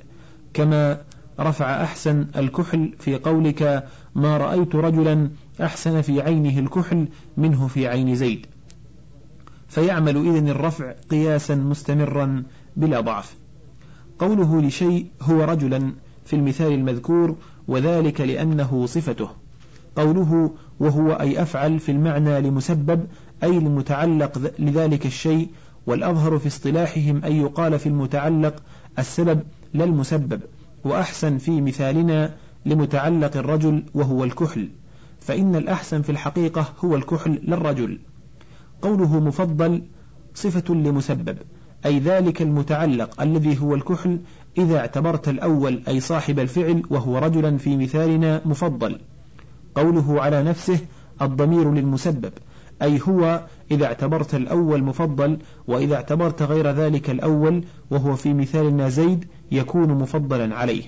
كما 0.55 1.01
رفع 1.41 1.83
أحسن 1.83 2.27
الكحل 2.37 2.93
في 2.99 3.17
قولك 3.17 3.89
ما 4.15 4.37
رأيت 4.37 4.75
رجلا 4.75 5.31
أحسن 5.63 6.01
في 6.01 6.21
عينه 6.21 6.59
الكحل 6.59 7.09
منه 7.37 7.67
في 7.67 7.89
عين 7.89 8.15
زيد. 8.15 8.47
فيعمل 9.69 10.17
إذن 10.17 10.49
الرفع 10.49 10.93
قياسا 11.11 11.55
مستمرا 11.55 12.43
بلا 12.77 13.01
ضعف. 13.01 13.35
قوله 14.19 14.63
لشيء 14.63 15.07
هو 15.23 15.45
رجلا 15.45 15.93
في 16.25 16.37
المثال 16.37 16.73
المذكور 16.73 17.37
وذلك 17.69 18.21
لأنه 18.21 18.87
صفته. 18.87 19.44
قوله 19.97 20.51
وهو 20.81 21.13
أي 21.13 21.43
أفعل 21.43 21.79
في 21.79 21.93
المعنى 21.93 22.41
لمسبب 22.41 23.07
أي 23.43 23.59
المتعلق 23.59 24.53
لذلك 24.59 25.07
الشيء 25.07 25.49
والأظهر 25.87 26.39
في 26.39 26.47
اصطلاحهم 26.47 27.25
أن 27.25 27.33
يقال 27.33 27.79
في 27.79 27.89
المتعلق 27.89 28.63
السبب 28.99 29.41
لا 29.75 29.85
المسبب 29.85 30.41
وأحسن 30.85 31.39
في 31.39 31.61
مثالنا 31.61 32.35
لمتعلق 32.67 33.37
الرجل 33.37 33.83
وهو 33.95 34.25
الكحل 34.25 34.69
فإن 35.21 35.57
الأحسن 35.57 36.03
في 36.03 36.13
الحقيقة 36.13 36.73
هو 36.85 36.97
الكحل 36.97 37.41
للرجل 37.43 37.99
قوله 38.83 39.21
مفضل 39.21 39.83
صفة 40.35 40.75
لمسبب 40.75 41.39
أي 41.87 41.99
ذلك 41.99 42.43
المتعلق 42.43 43.23
الذي 43.23 43.61
هو 43.61 43.75
الكحل 43.75 44.19
إذا 44.59 44.79
اعتبرت 44.79 45.29
الأول 45.29 45.83
أي 45.89 46.01
صاحب 46.01 46.39
الفعل 46.39 46.83
وهو 46.91 47.19
رجلا 47.19 47.57
في 47.59 47.77
مثالنا 47.77 48.41
مفضل. 48.45 49.01
قوله 49.75 50.23
على 50.23 50.43
نفسه 50.43 50.79
الضمير 51.23 51.73
للمسبب 51.73 52.33
أي 52.83 53.01
هو 53.09 53.47
إذا 53.71 53.85
اعتبرت 53.85 54.35
الأول 54.35 54.83
مفضل 54.83 55.39
وإذا 55.69 55.95
اعتبرت 55.95 56.43
غير 56.43 56.71
ذلك 56.71 57.11
الأول 57.11 57.65
وهو 57.91 58.17
في 58.17 58.35
مثالنا 58.35 58.89
زيد 58.89 59.25
يكون 59.53 59.89
مفضلا 59.89 60.57
عليه. 60.57 60.83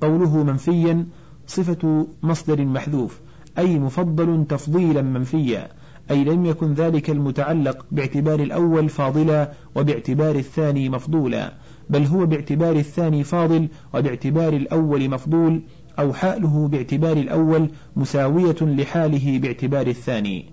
قوله 0.00 0.44
منفيا 0.44 1.06
صفة 1.46 2.06
مصدر 2.22 2.64
محذوف 2.64 3.20
أي 3.58 3.78
مفضل 3.78 4.44
تفضيلا 4.48 5.02
منفيا 5.02 5.68
أي 6.10 6.24
لم 6.24 6.46
يكن 6.46 6.74
ذلك 6.74 7.10
المتعلق 7.10 7.86
باعتبار 7.92 8.40
الأول 8.40 8.88
فاضلا 8.88 9.52
وباعتبار 9.74 10.36
الثاني 10.36 10.88
مفضولا 10.88 11.52
بل 11.90 12.04
هو 12.04 12.26
باعتبار 12.26 12.76
الثاني 12.76 13.24
فاضل 13.24 13.68
وباعتبار 13.94 14.52
الأول 14.52 15.10
مفضول 15.10 15.62
أو 15.98 16.12
حاله 16.12 16.68
باعتبار 16.68 17.16
الأول 17.16 17.70
مساوية 17.96 18.56
لحاله 18.60 19.38
باعتبار 19.38 19.86
الثاني. 19.86 20.44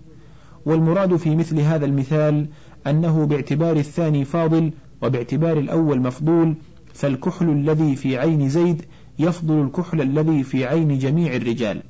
والمراد 0.66 1.16
في 1.16 1.36
مثل 1.36 1.60
هذا 1.60 1.86
المثال 1.86 2.48
أنه 2.88 3.26
باعتبار 3.26 3.78
الثاني 3.78 4.26
فاضل 4.26 4.72
وباعتبار 5.02 5.58
الأول 5.58 6.02
مفضول 6.02 6.56
فالكحل 6.94 7.50
الذي 7.50 7.96
في 7.96 8.18
عين 8.18 8.50
زيد 8.50 8.86
يفضل 9.20 9.62
الكحل 9.62 10.02
الذي 10.02 10.44
في 10.44 10.66
عين 10.66 10.98
جميع 10.98 11.36
الرجال. 11.36 11.82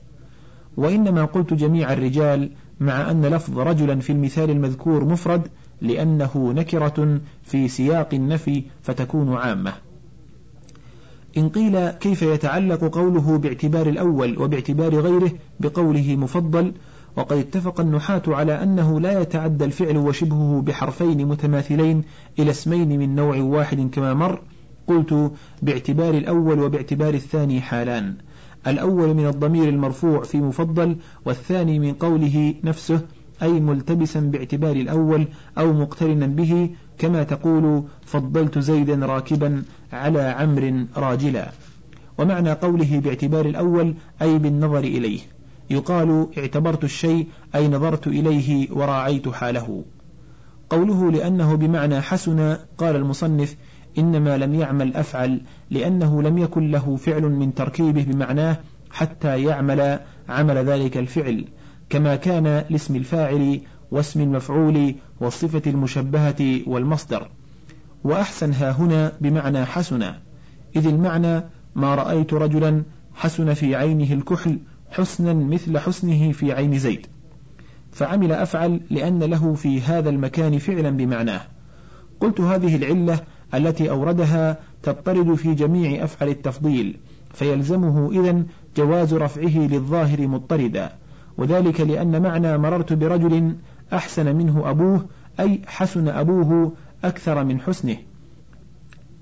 وإنما 0.78 1.26
قلت 1.26 1.54
جميع 1.54 1.94
الرجال 1.94 2.50
مع 2.80 3.12
أن 3.12 3.26
لفظ 3.26 3.60
رجلا 3.60 4.00
في 4.00 4.10
المثال 4.10 4.50
المذكور 4.50 5.06
مفرد 5.06 5.48
لأنه 5.82 6.54
نكرة 6.56 7.20
في 7.44 7.68
سياق 7.68 8.14
النفي 8.14 8.64
فتكون 8.82 9.34
عامة. 9.34 9.74
إن 11.38 11.50
قيل 11.50 11.90
كيف 11.90 12.22
يتعلق 12.22 12.96
قوله 12.96 13.38
باعتبار 13.38 13.90
الأول 13.90 14.42
وباعتبار 14.42 14.96
غيره 14.96 15.32
بقوله 15.60 16.16
مفضل 16.16 16.74
وقد 17.16 17.38
اتفق 17.38 17.80
النحاة 17.80 18.22
على 18.28 18.64
أنه 18.64 19.00
لا 19.00 19.22
يتعدى 19.22 19.66
الفعل 19.66 19.98
وشبهه 19.98 20.62
بحرفين 20.62 21.28
متماثلين 21.28 22.04
إلى 22.40 22.52
اسمين 22.52 23.00
من 23.00 23.16
نوع 23.16 23.38
واحد 23.38 23.90
كما 23.92 24.14
مر 24.14 24.42
قلت 24.88 25.32
باعتبار 25.62 26.14
الأول 26.14 26.60
وباعتبار 26.60 27.14
الثاني 27.14 27.62
حالان 27.62 28.16
الأول 28.68 29.14
من 29.14 29.28
الضمير 29.28 29.70
المرفوع 29.70 30.24
في 30.24 30.38
مفضل 30.38 30.98
والثاني 31.26 31.80
من 31.80 31.94
قوله 31.94 32.54
نفسه 32.64 33.02
أي 33.44 33.60
ملتبسا 33.60 34.20
باعتبار 34.20 34.76
الأول 34.76 35.28
أو 35.58 35.74
مقترنا 35.74 36.28
به 36.28 36.70
كما 36.98 37.24
تقول 37.24 37.84
فضلت 38.06 38.60
زيدا 38.60 39.06
راكبا 39.06 39.64
على 39.94 40.22
عمر 40.22 40.86
راجلا. 40.98 41.52
ومعنى 42.18 42.52
قوله 42.52 43.00
باعتبار 43.00 43.46
الأول 43.46 43.94
أي 44.22 44.38
بالنظر 44.40 44.80
إليه. 44.80 45.20
يقال 45.70 46.28
اعتبرت 46.38 46.84
الشيء 46.84 47.28
أي 47.56 47.68
نظرت 47.68 48.08
إليه 48.08 48.72
وراعيت 48.72 49.30
حاله. 49.30 49.84
قوله 50.70 51.12
لأنه 51.12 51.56
بمعنى 51.56 52.02
حسن 52.02 52.58
قال 52.78 52.96
المصنف 52.96 53.56
إنما 53.98 54.38
لم 54.38 54.54
يعمل 54.54 54.96
أفعل 54.96 55.42
لأنه 55.70 56.22
لم 56.22 56.38
يكن 56.38 56.72
له 56.72 56.96
فعل 56.96 57.22
من 57.22 57.54
تركيبه 57.54 58.04
بمعناه 58.04 58.58
حتى 58.92 59.44
يعمل 59.44 60.00
عمل 60.30 60.58
ذلك 60.58 60.98
الفعل. 60.98 61.46
كما 61.90 62.16
كان 62.16 62.64
لاسم 62.70 62.96
الفاعل 62.96 63.62
واسم 63.92 64.22
المفعول 64.22 64.96
والصفة 65.24 65.62
المشبهة 65.68 66.62
والمصدر. 66.68 67.30
وأحسن 68.04 68.54
ها 68.54 68.72
هنا 68.72 69.12
بمعنى 69.22 69.66
حسن 69.66 70.04
إذ 70.76 70.88
المعنى 70.88 71.44
ما 71.76 71.96
رأيت 71.96 72.34
رجلا 72.34 72.84
حسن 73.14 73.54
في 73.54 73.76
عينه 73.76 74.14
الكحل 74.14 74.58
حسنا 74.92 75.34
مثل 75.34 75.78
حسنه 75.78 76.32
في 76.32 76.54
عين 76.54 76.80
زيد. 76.80 77.08
فعمل 77.92 78.32
أفعل 78.32 78.82
لأن 78.90 79.24
له 79.24 79.54
في 79.54 79.82
هذا 79.82 80.10
المكان 80.10 80.58
فعلا 80.58 80.90
بمعناه. 80.90 81.42
قلت 82.20 82.42
هذه 82.42 82.76
العلة 82.76 83.20
التي 83.54 83.90
أوردها 83.90 84.58
تضطرد 84.84 85.36
في 85.36 85.54
جميع 85.54 86.04
أفعل 86.04 86.30
التفضيل 86.30 86.98
فيلزمه 87.34 88.12
إذن 88.12 88.46
جواز 88.78 89.14
رفعه 89.14 89.58
للظاهر 89.58 90.28
مضطردا. 90.28 90.90
وذلك 91.38 91.82
لأن 91.82 92.22
معنى 92.22 92.58
مررت 92.58 92.94
برجل 92.94 93.56
أحسن 93.94 94.36
منه 94.36 94.70
أبوه 94.70 95.06
أي 95.40 95.62
حسن 95.68 96.08
أبوه 96.08 96.74
أكثر 97.04 97.44
من 97.44 97.62
حسنه. 97.62 97.98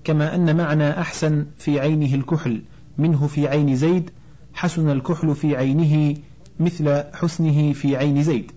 كما 0.04 0.36
أن 0.36 0.58
معنى 0.58 0.90
أحسن 0.90 1.46
في 1.58 1.80
عينه 1.80 2.16
الكحل 2.16 2.62
منه 2.98 3.28
في 3.28 3.48
عين 3.48 3.76
زيد 3.76 4.10
حسن 4.54 4.90
الكحل 4.90 5.36
في 5.36 5.56
عينه 5.56 6.16
مثل 6.60 7.04
حسنه 7.14 7.74
في 7.74 7.98
عين 7.98 8.24
زيد. 8.24 8.52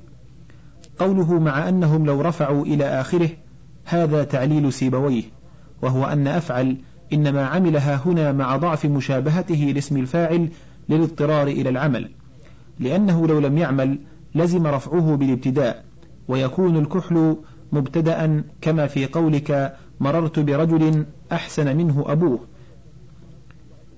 قوله 0.99 1.39
مع 1.39 1.69
أنهم 1.69 2.07
لو 2.07 2.21
رفعوا 2.21 2.65
إلى 2.65 2.85
آخره 2.85 3.31
هذا 3.85 4.25
تعليل 4.25 4.73
سيبويه 4.73 5.23
وهو 5.83 6.05
أن 6.05 6.27
أفعل 6.27 6.77
إنما 7.13 7.47
عملها 7.47 8.01
هنا 8.07 8.33
مع 8.33 8.57
ضعف 8.57 8.87
مشابهته 8.87 9.73
لاسم 9.75 9.97
الفاعل 9.97 10.49
للاضطرار 10.89 11.47
إلى 11.47 11.69
العمل. 11.69 12.11
لأنه 12.81 13.27
لو 13.27 13.39
لم 13.39 13.59
يعمل 13.59 13.99
لزم 14.35 14.67
رفعه 14.67 15.17
بالابتداء. 15.17 15.84
ويكون 16.29 16.77
الكحل 16.77 17.37
مبتدأ 17.73 18.45
كما 18.61 18.87
في 18.87 19.07
قولك 19.07 19.77
مررت 20.01 20.39
برجل 20.39 21.07
أحسن 21.33 21.77
منه 21.77 22.05
أبوه. 22.07 22.39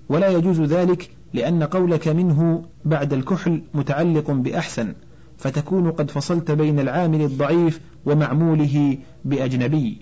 ولا 0.09 0.29
يجوز 0.29 0.61
ذلك 0.61 1.11
لأن 1.35 1.62
قولك 1.62 2.09
منه 2.09 2.65
بعد 2.85 3.12
الكحل 3.12 3.62
متعلق 3.75 4.31
بأحسن 4.31 4.95
فتكون 5.39 5.91
قد 5.91 6.11
فصلت 6.11 6.51
بين 6.51 6.81
العامل 6.81 7.23
الضعيف 7.23 7.81
ومعموله 8.07 8.99
بأجنبي. 9.25 9.99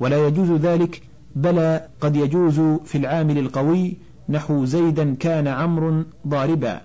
ولا 0.00 0.26
يجوز 0.26 0.50
ذلك 0.50 1.02
بلى 1.36 1.88
قد 2.00 2.16
يجوز 2.16 2.60
في 2.84 2.98
العامل 2.98 3.38
القوي 3.38 3.96
نحو 4.28 4.64
زيدا 4.64 5.14
كان 5.14 5.48
عمرو 5.48 6.04
ضاربا 6.28 6.80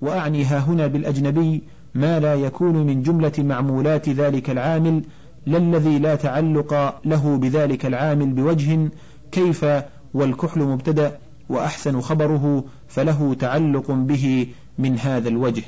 وأعني 0.00 0.44
هنا 0.44 0.86
بالأجنبي 0.86 1.62
ما 1.96 2.20
لا 2.20 2.34
يكون 2.34 2.86
من 2.86 3.02
جملة 3.02 3.32
معمولات 3.38 4.08
ذلك 4.08 4.50
العامل 4.50 5.02
لا 5.46 5.58
الذي 5.58 5.98
لا 5.98 6.14
تعلق 6.14 7.00
له 7.04 7.36
بذلك 7.36 7.86
العامل 7.86 8.26
بوجه 8.26 8.90
كيف 9.32 9.66
والكحل 10.14 10.60
مبتدأ 10.60 11.18
وأحسن 11.48 12.00
خبره 12.00 12.64
فله 12.88 13.34
تعلق 13.34 13.90
به 13.90 14.46
من 14.78 14.98
هذا 14.98 15.28
الوجه. 15.28 15.62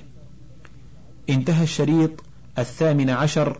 انتهى 1.31 1.63
الشريط 1.63 2.11
الثامن 2.59 3.11
عشر 3.11 3.59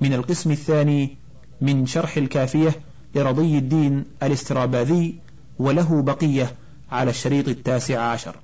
من 0.00 0.12
القسم 0.12 0.50
الثاني 0.50 1.16
من 1.60 1.86
شرح 1.86 2.16
الكافية 2.16 2.74
لرضي 3.14 3.58
الدين 3.58 4.04
الاستراباذي 4.22 5.14
وله 5.58 6.02
بقية 6.02 6.52
على 6.92 7.10
الشريط 7.10 7.48
التاسع 7.48 8.00
عشر. 8.00 8.36